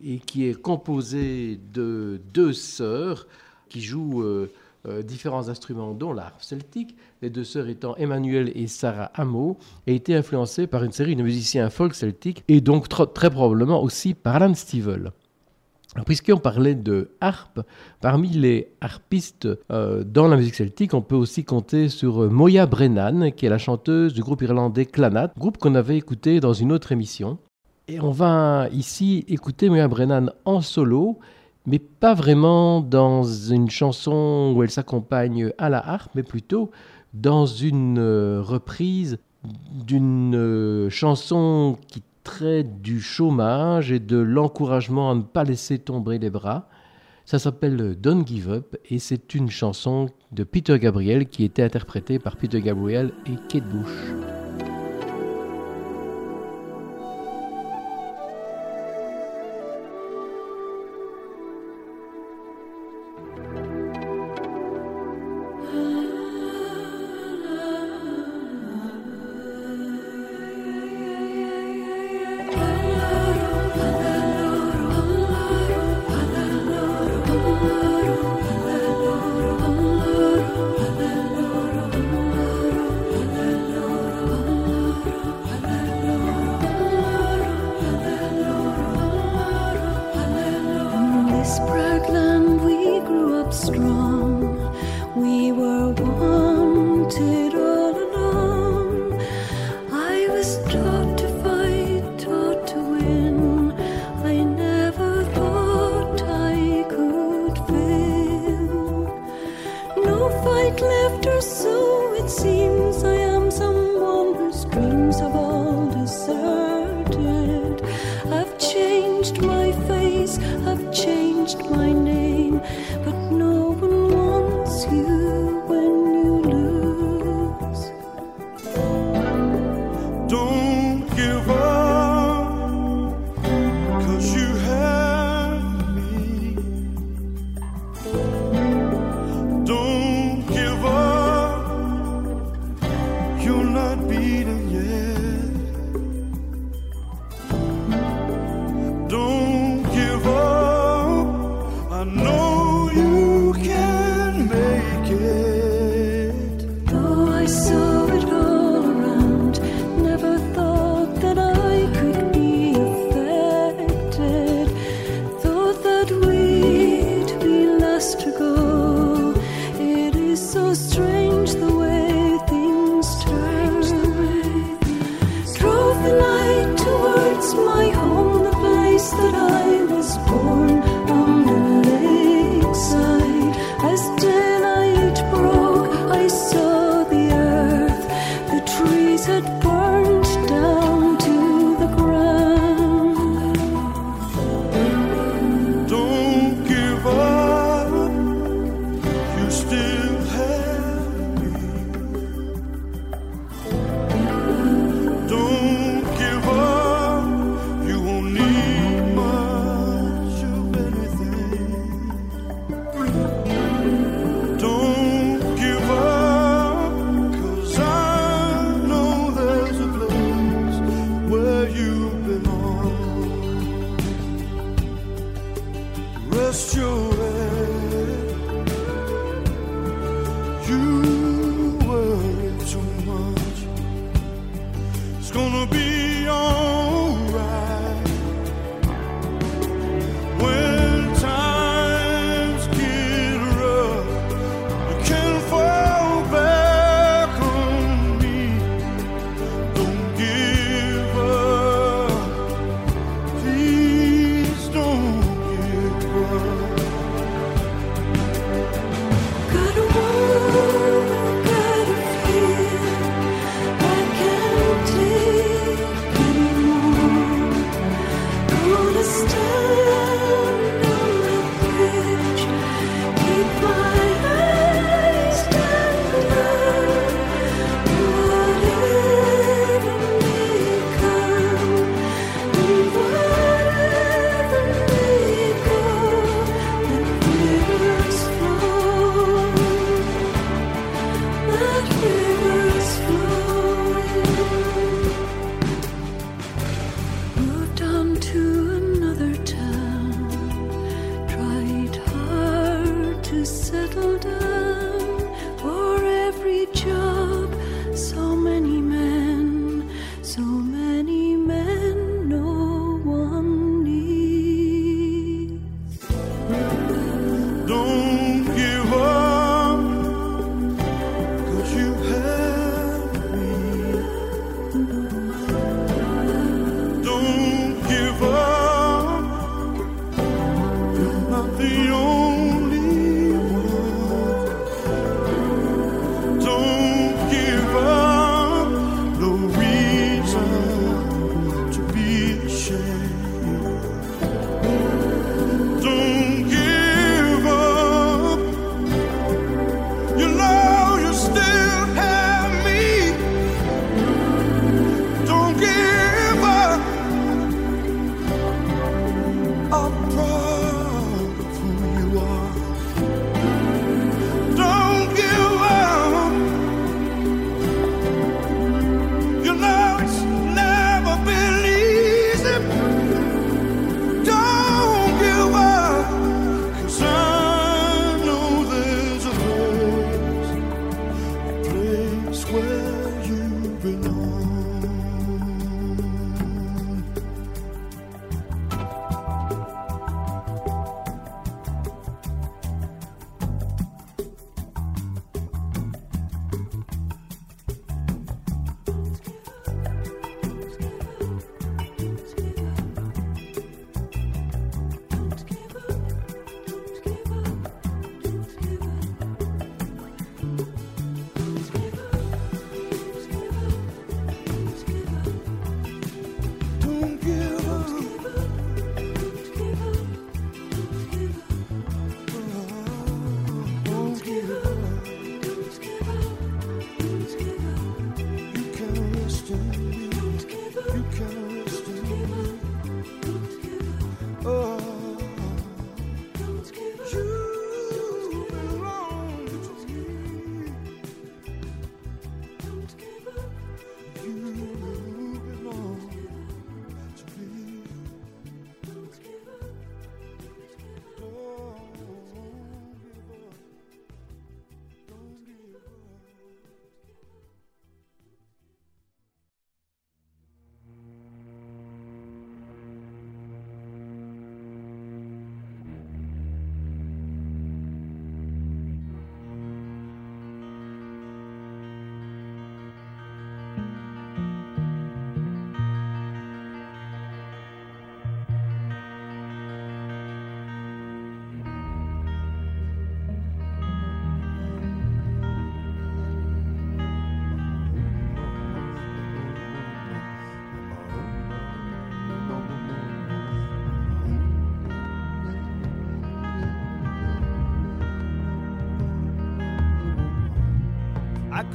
[0.00, 3.26] et qui est composé de deux sœurs
[3.68, 4.50] qui jouent euh,
[4.88, 9.90] euh, différents instruments, dont l'harpe celtique, les deux sœurs étant Emmanuel et Sarah Hameau, a
[9.90, 14.36] été influencé par une série de musiciens folk celtiques et donc très probablement aussi par
[14.36, 15.10] Alan Stivell.
[16.04, 17.62] Puisqu'on parlait de harpe,
[18.00, 23.32] parmi les harpistes euh, dans la musique celtique, on peut aussi compter sur Moya Brennan,
[23.32, 26.92] qui est la chanteuse du groupe irlandais Clanat, groupe qu'on avait écouté dans une autre
[26.92, 27.38] émission.
[27.88, 31.18] Et on va ici écouter Moya Brennan en solo,
[31.66, 36.70] mais pas vraiment dans une chanson où elle s'accompagne à la harpe, mais plutôt
[37.14, 39.18] dans une euh, reprise
[39.72, 46.18] d'une euh, chanson qui traite du chômage et de l'encouragement à ne pas laisser tomber
[46.18, 46.68] les bras.
[47.24, 52.18] Ça s'appelle Don't Give Up et c'est une chanson de Peter Gabriel qui était interprétée
[52.18, 54.35] par Peter Gabriel et Kate Bush.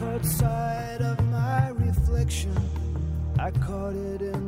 [0.01, 2.55] caught sight of my reflection.
[3.37, 4.40] I caught it in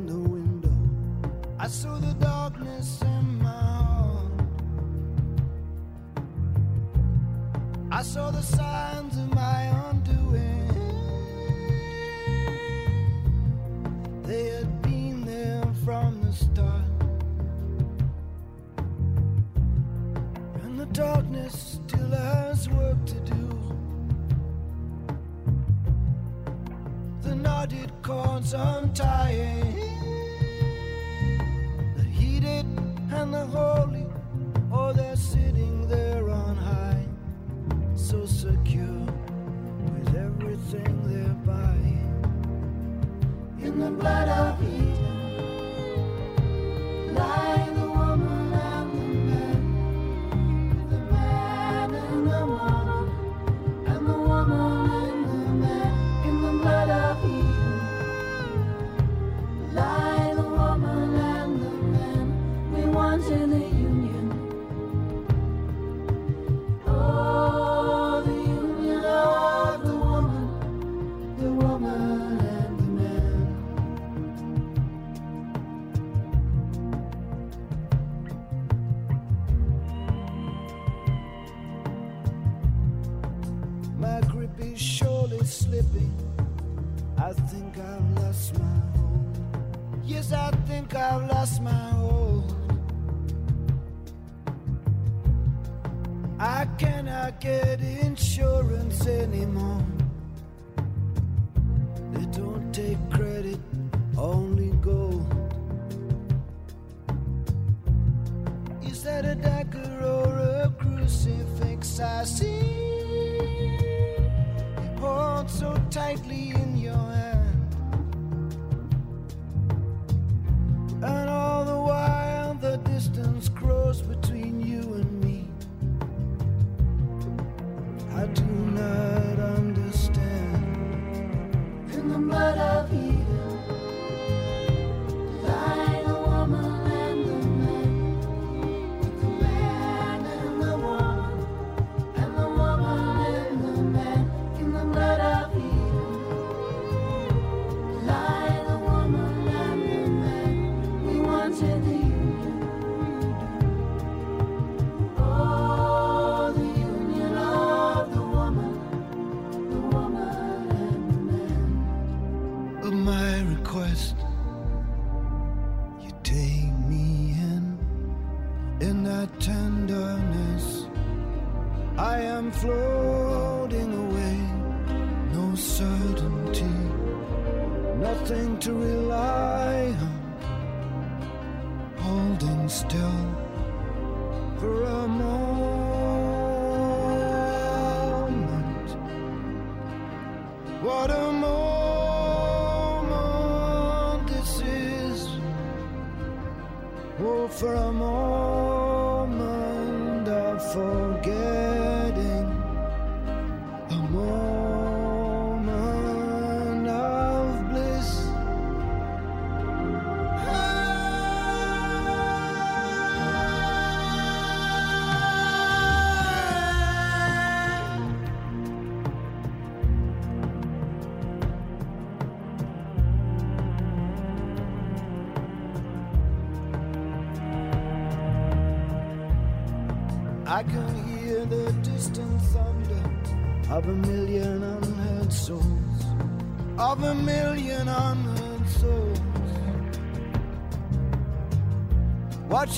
[99.33, 99.72] anymore.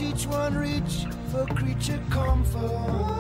[0.01, 3.14] each one reach for creature comfort.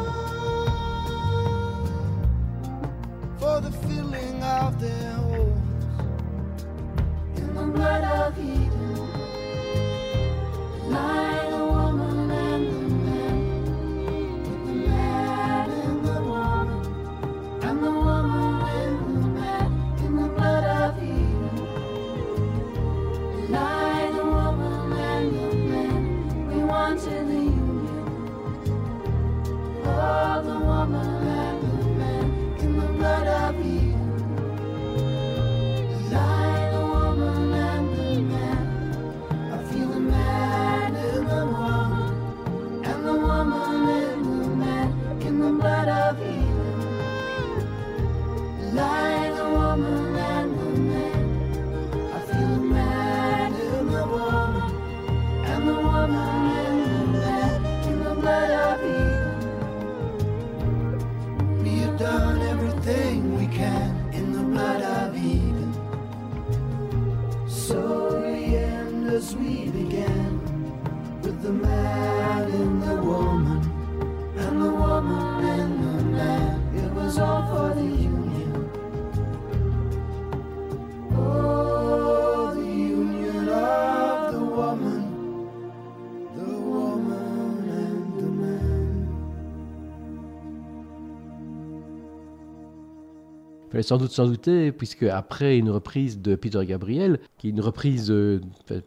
[93.75, 97.59] Fallait sans doute s'en douter, puisque après une reprise de Peter Gabriel, qui est une
[97.59, 98.39] reprise euh,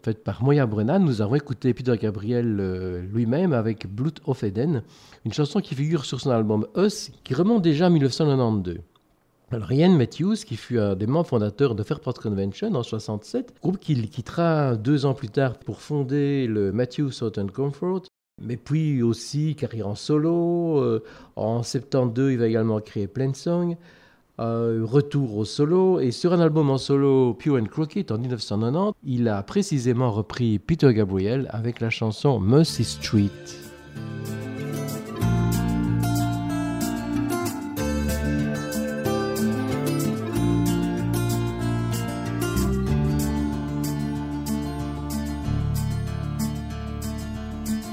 [0.03, 4.83] faite par Moya Brennan, nous avons écouté Peter Gabriel euh, lui-même avec Blood of Eden,
[5.27, 8.79] une chanson qui figure sur son album Us, qui remonte déjà à 1992.
[9.51, 14.09] Alors Matthews, qui fut un des membres fondateurs de Fairport Convention en 67, groupe qu'il
[14.09, 18.05] quittera deux ans plus tard pour fonder le Matthews Southern Comfort,
[18.41, 20.81] mais puis aussi carrière en solo.
[20.83, 21.03] euh,
[21.37, 23.77] en 72, il va également créer Plain Song.
[24.41, 28.93] Euh, retour au solo et sur un album en solo Pure and Crooked en 1990,
[29.05, 33.31] il a précisément repris Peter Gabriel avec la chanson Mercy Street.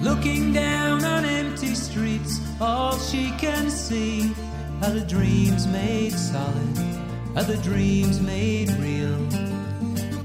[0.03, 4.31] Looking down on empty streets, all she can see
[4.91, 6.77] the dreams made solid,
[7.35, 9.17] are the dreams made real.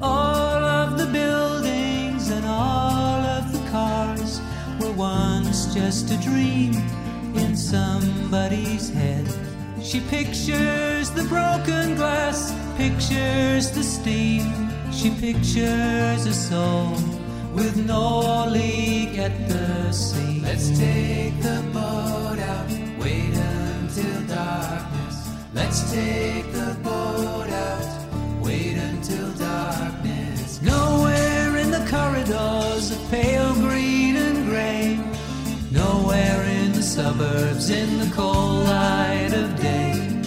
[0.02, 4.40] All of the buildings and all of the cars
[4.78, 6.74] were once just a dream
[7.34, 9.26] in somebody's head.
[9.82, 14.70] She pictures the broken glass, pictures the steam.
[14.92, 16.92] She pictures a soul
[17.54, 20.40] with no leak at the sea.
[20.42, 22.68] Let's take the boat out,
[22.98, 23.34] wait
[23.96, 25.28] until darkness.
[25.52, 30.62] Let's take the boat out, wait until darkness.
[30.62, 35.00] Nowhere in the corridors of pale green and gray.
[35.72, 40.22] Nowhere in the suburbs in the cold light of day.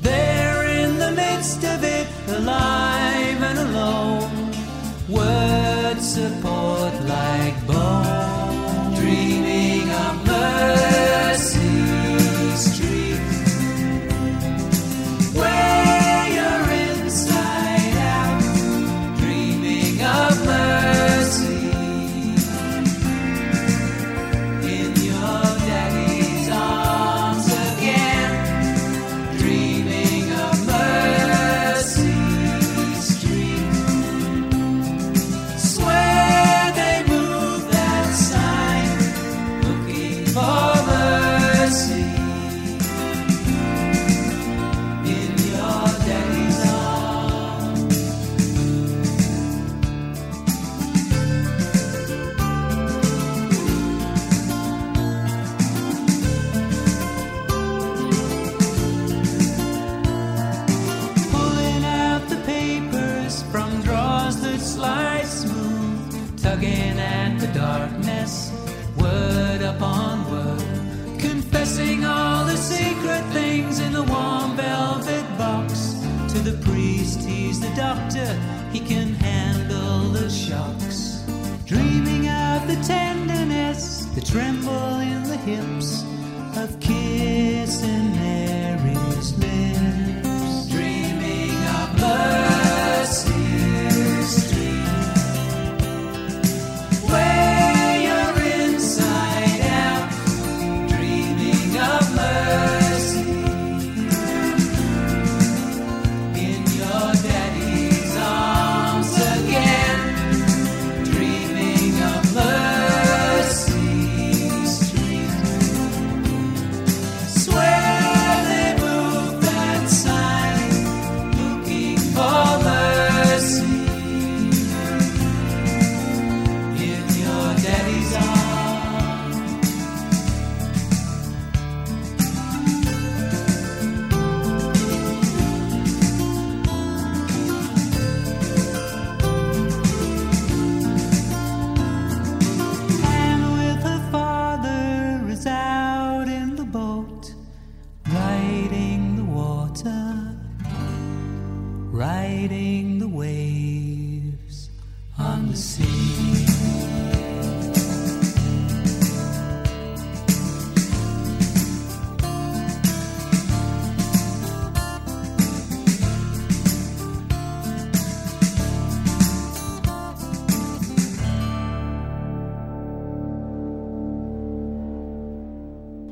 [0.00, 4.52] There in the midst of it, alive and alone.
[5.08, 11.65] Words support like bone, dreaming of mercy
[76.66, 78.28] priest, he's the doctor,
[78.72, 81.24] he can handle the shocks.
[81.64, 86.04] Dreaming of the tenderness, the tremble in the hips
[86.56, 88.12] of kissing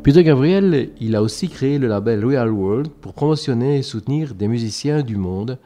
[0.04, 4.48] Peter Gabriel, il a aussi créé le label Real World pour promotionner et soutenir des
[4.48, 5.58] musiciens du monde,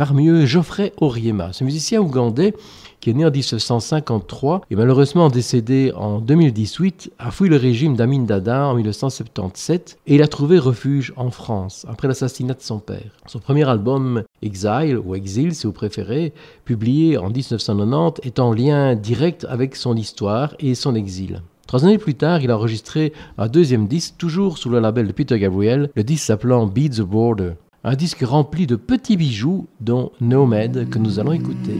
[0.00, 2.54] Parmi eux, Geoffrey Oriema, ce musicien ougandais
[3.00, 8.22] qui est né en 1953 et malheureusement décédé en 2018, a fui le régime d'Amin
[8.22, 13.10] Dada en 1977 et il a trouvé refuge en France après l'assassinat de son père.
[13.26, 16.32] Son premier album, Exile ou Exil si vous préférez,
[16.64, 21.42] publié en 1990, est en lien direct avec son histoire et son exil.
[21.70, 25.12] Trois années plus tard, il a enregistré un deuxième disque, toujours sous le label de
[25.12, 27.52] Peter Gabriel, le disque s'appelant Beat the Border.
[27.84, 31.78] Un disque rempli de petits bijoux, dont Nomad, que nous allons écouter.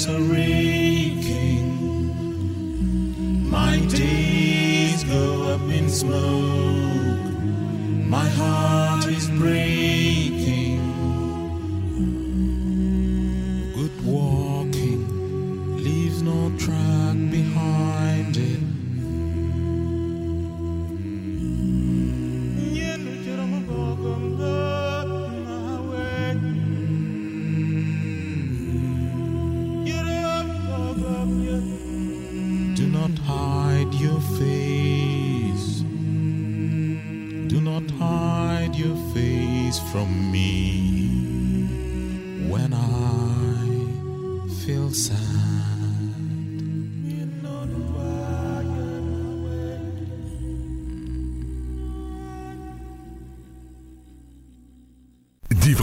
[0.00, 1.78] waves are raking.
[3.50, 6.69] My days go up in smoke.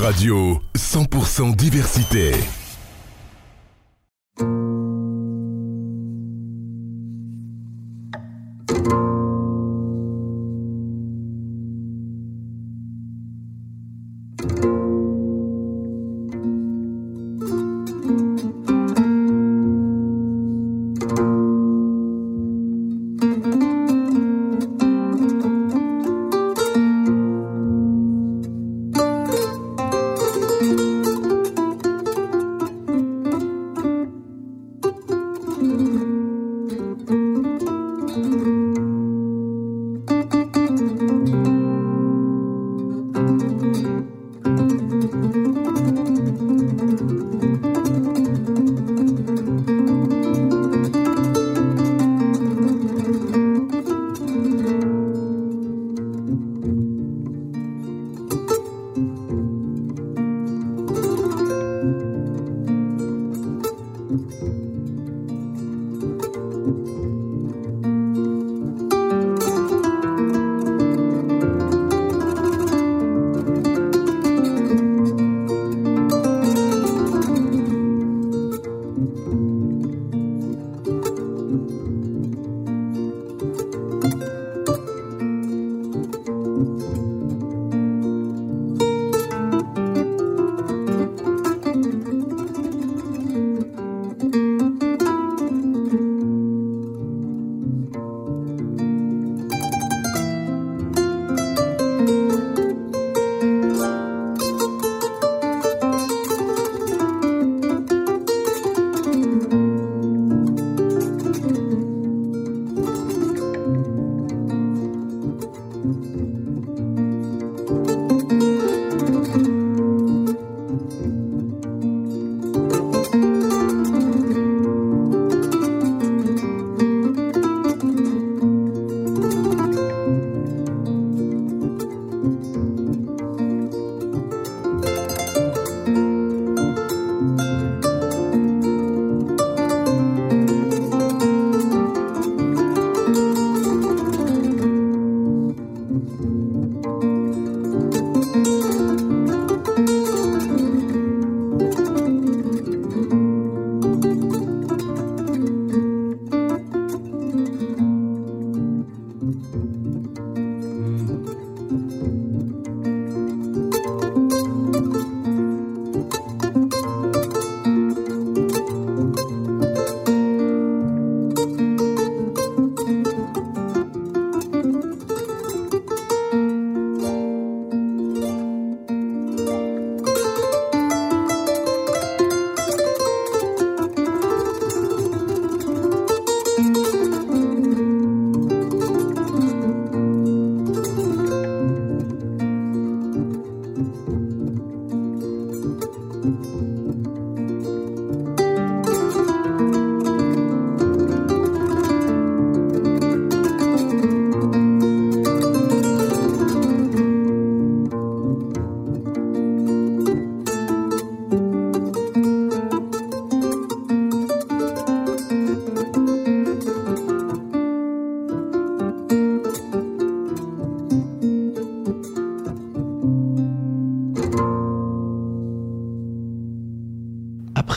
[0.07, 2.56] Radio 100% diversité.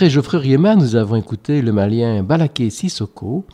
[0.00, 3.44] Après Geoffrey Riema, nous avons écouté le malien Balaké Sissoko,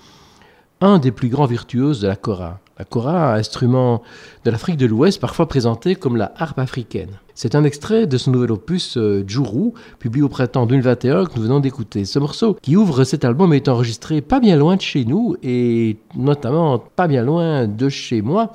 [0.81, 2.60] un des plus grands virtuoses de la kora.
[2.78, 4.05] La kora, instrument
[4.44, 7.18] de l'Afrique de l'Ouest, parfois présenté comme la harpe africaine.
[7.35, 11.43] C'est un extrait de son nouvel opus euh, Djourou, publié au printemps 2021 que nous
[11.43, 12.05] venons d'écouter.
[12.05, 15.97] Ce morceau qui ouvre cet album est enregistré pas bien loin de chez nous et
[16.14, 18.52] notamment pas bien loin de chez moi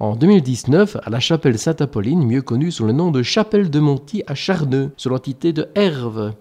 [0.00, 4.24] en 2019 à la chapelle Sainte-Apolline, mieux connue sous le nom de chapelle de Monty
[4.26, 6.32] à Charneux, sur l'entité de Herve.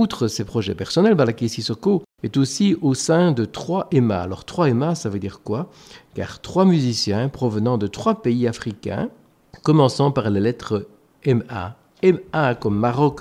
[0.00, 4.18] Outre ses projets personnels, Balaké Sissoko est aussi au sein de trois EMA.
[4.18, 5.68] Alors trois EMA, ça veut dire quoi?
[6.14, 9.10] Car trois musiciens provenant de trois pays africains,
[9.62, 10.88] commençant par les lettres
[11.26, 11.76] MA.
[12.02, 13.20] MA comme Maroc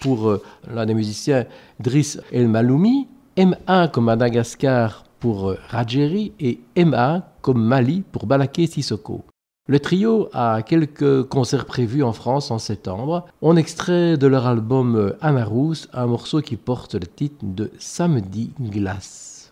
[0.00, 1.46] pour euh, l'un des musiciens
[1.78, 3.06] Driss El Maloumi,
[3.38, 9.22] MA comme Madagascar pour euh, Rajeri et MA comme Mali pour Balaké Sissoko.
[9.68, 13.26] Le trio a quelques concerts prévus en France en septembre.
[13.42, 19.50] On extrait de leur album Amarous un morceau qui porte le titre de Samedi Glace.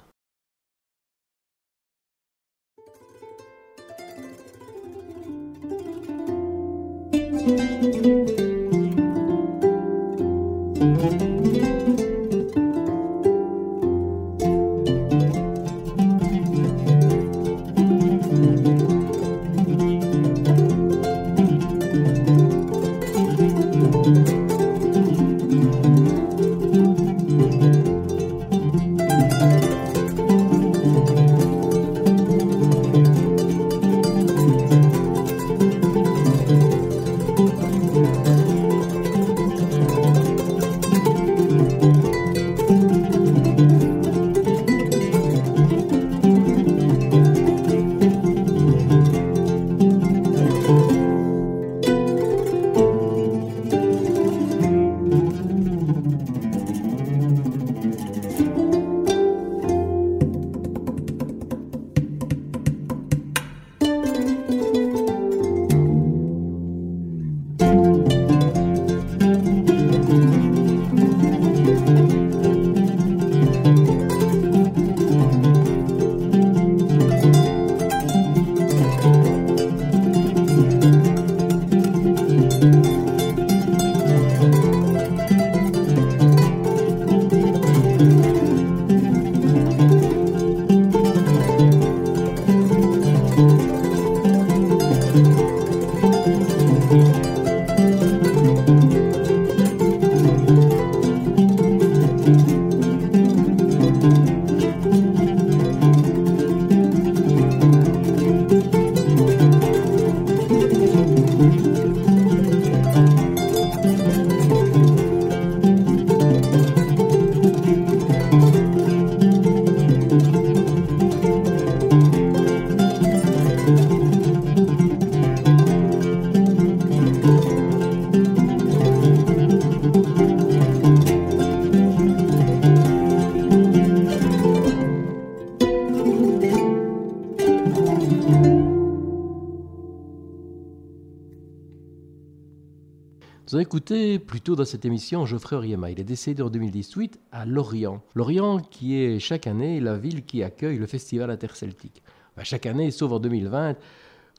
[143.74, 145.90] Écouté plus tôt dans cette émission Geoffrey Oriema.
[145.90, 148.02] Il est décédé en 2018 à Lorient.
[148.14, 152.00] Lorient qui est chaque année la ville qui accueille le festival interceltique.
[152.44, 153.74] Chaque année, sauf en 2020,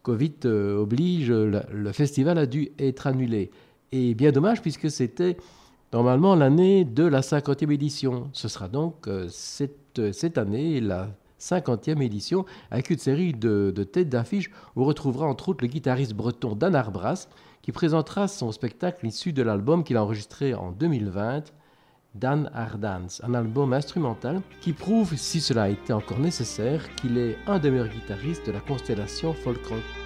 [0.03, 3.51] Covid euh, oblige, le, festival a dû être annulé.
[3.91, 5.35] Et bien dommage puisque c'était
[5.91, 8.29] normalement l'année de la 50e édition.
[8.31, 11.09] Ce sera donc euh, cette, cette année la
[11.41, 14.49] 50e édition avec une série de, de têtes d'affiches.
[14.77, 17.27] où On retrouvera entre autres le guitariste breton Dan Arbras
[17.65, 21.51] qui présentera son spectacle issu de l'album qu'il a enregistré en 2020,
[22.13, 27.35] Dan Ardans, un album instrumental qui prouve, si cela a été encore nécessaire, qu'il est
[27.47, 30.04] un des meilleurs guitaristes de la constellation folk rock.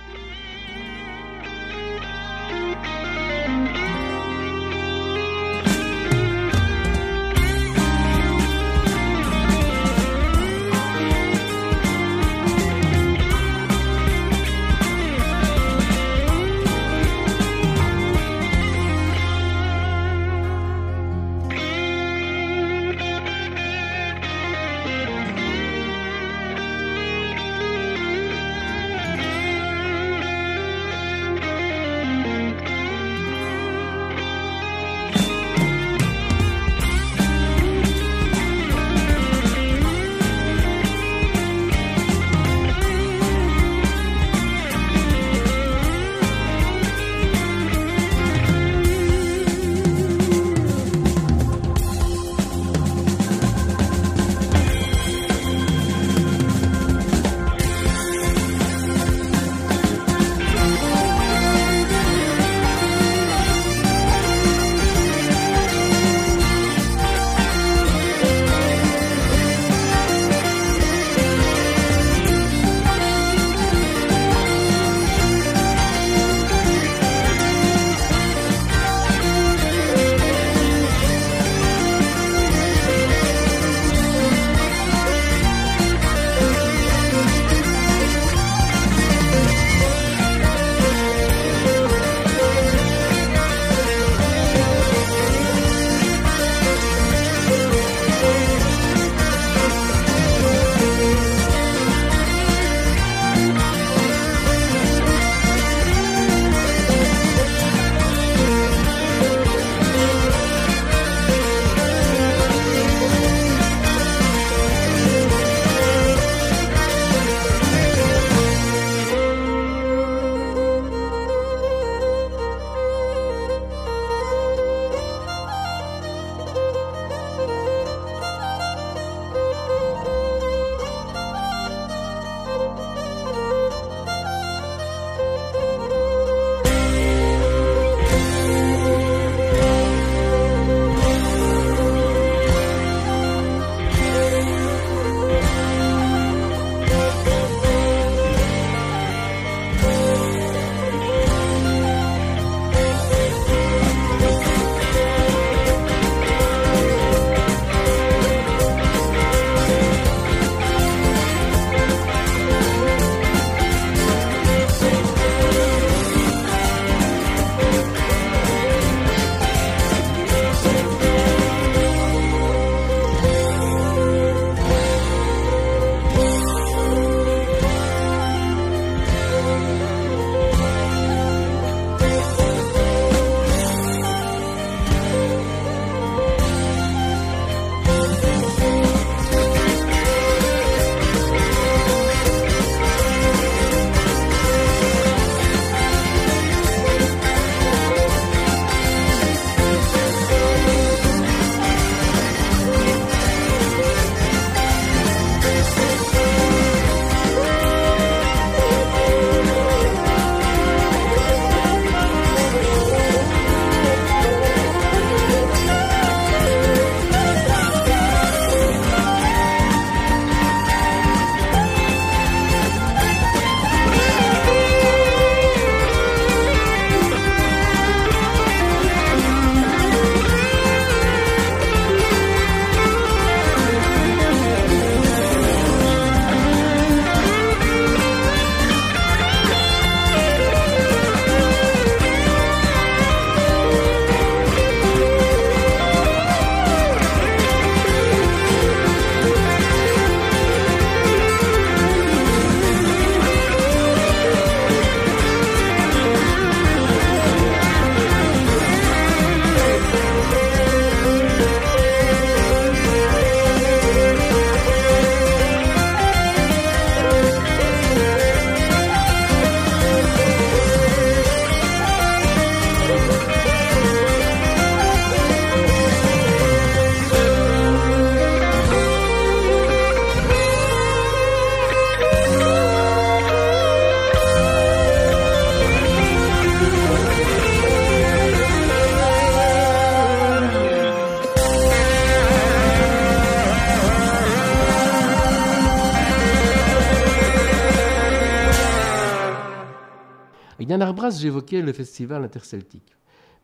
[301.18, 302.96] J'évoquais le festival interceltique.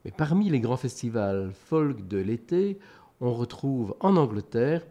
[0.04, 2.78] Mais parmi les grands festivals folk de l'été,
[3.22, 4.82] on retrouve en Angleterre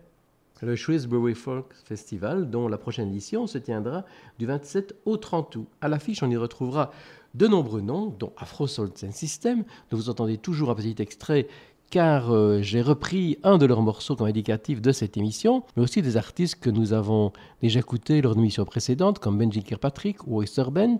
[0.63, 4.05] le Shrewsbury Folk Festival, dont la prochaine édition se tiendra
[4.39, 5.69] du 27 au 30 août.
[5.81, 6.91] À l'affiche, on y retrouvera
[7.35, 11.49] de nombreux noms, dont Afro Soul System, dont vous entendez toujours un petit extrait
[11.91, 16.03] car euh, j'ai repris un de leurs morceaux comme indicatif de cette émission, mais aussi
[16.03, 17.33] des artistes que nous avons
[17.63, 20.97] déjà écoutés lors d'émissions précédentes, comme Benji Kirkpatrick ou Oyster Band,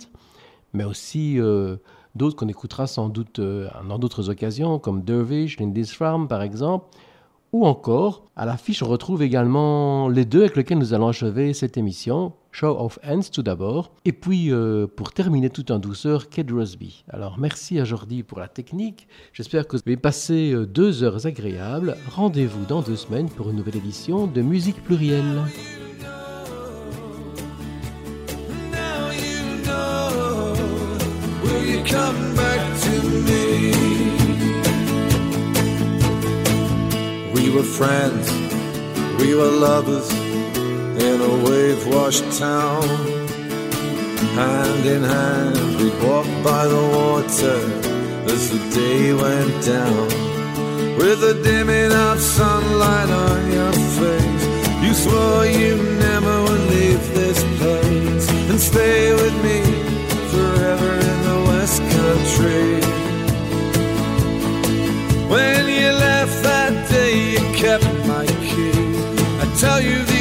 [0.75, 1.77] mais aussi euh,
[2.15, 6.87] d'autres qu'on écoutera sans doute euh, dans d'autres occasions, comme Dervish, Lindy's Farm par exemple,
[7.55, 11.77] ou encore, à l'affiche, on retrouve également les deux avec lesquels nous allons achever cette
[11.77, 12.33] émission.
[12.51, 13.93] Show of Hands tout d'abord.
[14.05, 17.05] Et puis, euh, pour terminer tout en douceur, Ked Rosby.
[17.09, 19.07] Alors, merci à Jordi pour la technique.
[19.33, 21.97] J'espère que vous avez passé euh, deux heures agréables.
[22.11, 25.45] Rendez-vous dans deux semaines pour une nouvelle édition de Musique Plurielle.
[37.35, 38.31] We were friends,
[39.21, 42.89] we were lovers in a wave washed town.
[44.35, 47.61] Hand in hand, we'd walk by the water
[48.33, 50.09] as the day went down.
[50.97, 54.47] With the dimming of sunlight on your face,
[54.83, 59.64] you swore you never would leave this place and stay with me
[69.65, 70.14] tell you,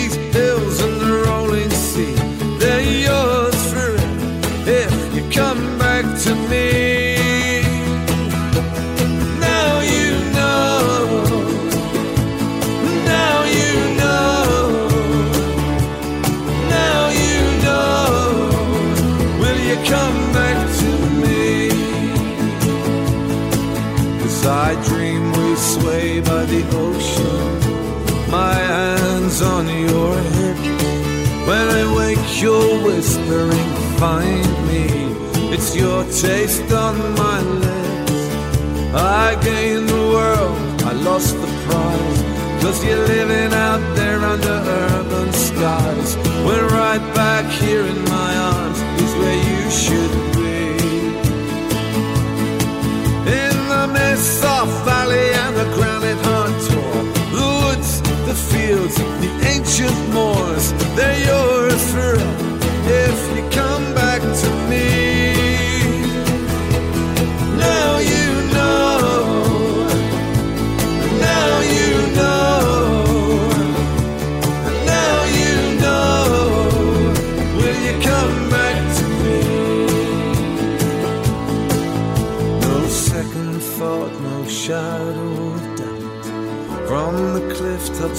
[31.54, 33.70] When I wake, you're whispering,
[34.02, 34.86] find me.
[35.54, 38.22] It's your taste on my lips.
[38.96, 42.22] I gained the world, I lost the prize.
[42.64, 46.18] Cause you're living out there under urban skies.
[46.48, 50.58] We're right back here in my arms, is where you should be.
[53.44, 54.58] In the Mesa
[54.90, 56.43] Valley and the granite woods,
[58.34, 63.73] the fields, the ancient moors, they're yours forever if you come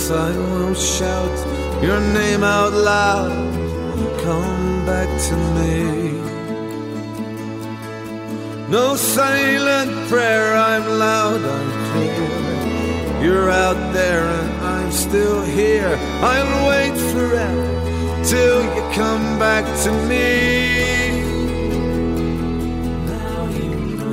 [0.04, 3.30] cliff I will shout your name out loud.
[4.22, 6.20] Come back to me.
[8.70, 13.22] No silent prayer, I'm loud, I'm clear.
[13.22, 15.96] You're out there and I'm still here.
[16.20, 21.22] I'll wait forever till you come back to me.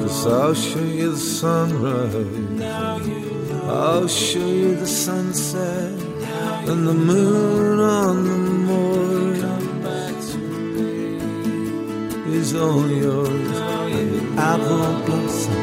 [0.02, 2.51] Cause I'll show you the sunrise.
[3.72, 5.94] I'll show you the sunset
[6.70, 8.38] and the moon on the
[8.68, 9.32] moor
[12.34, 13.30] is all yours.
[13.30, 15.54] And the apple blossom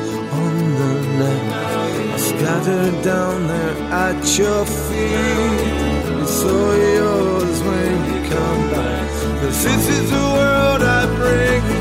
[0.40, 3.76] on the left scattered down there
[4.06, 5.58] at your feet.
[6.22, 9.08] It's all yours when you come back.
[9.40, 11.77] Cause this is the world I bring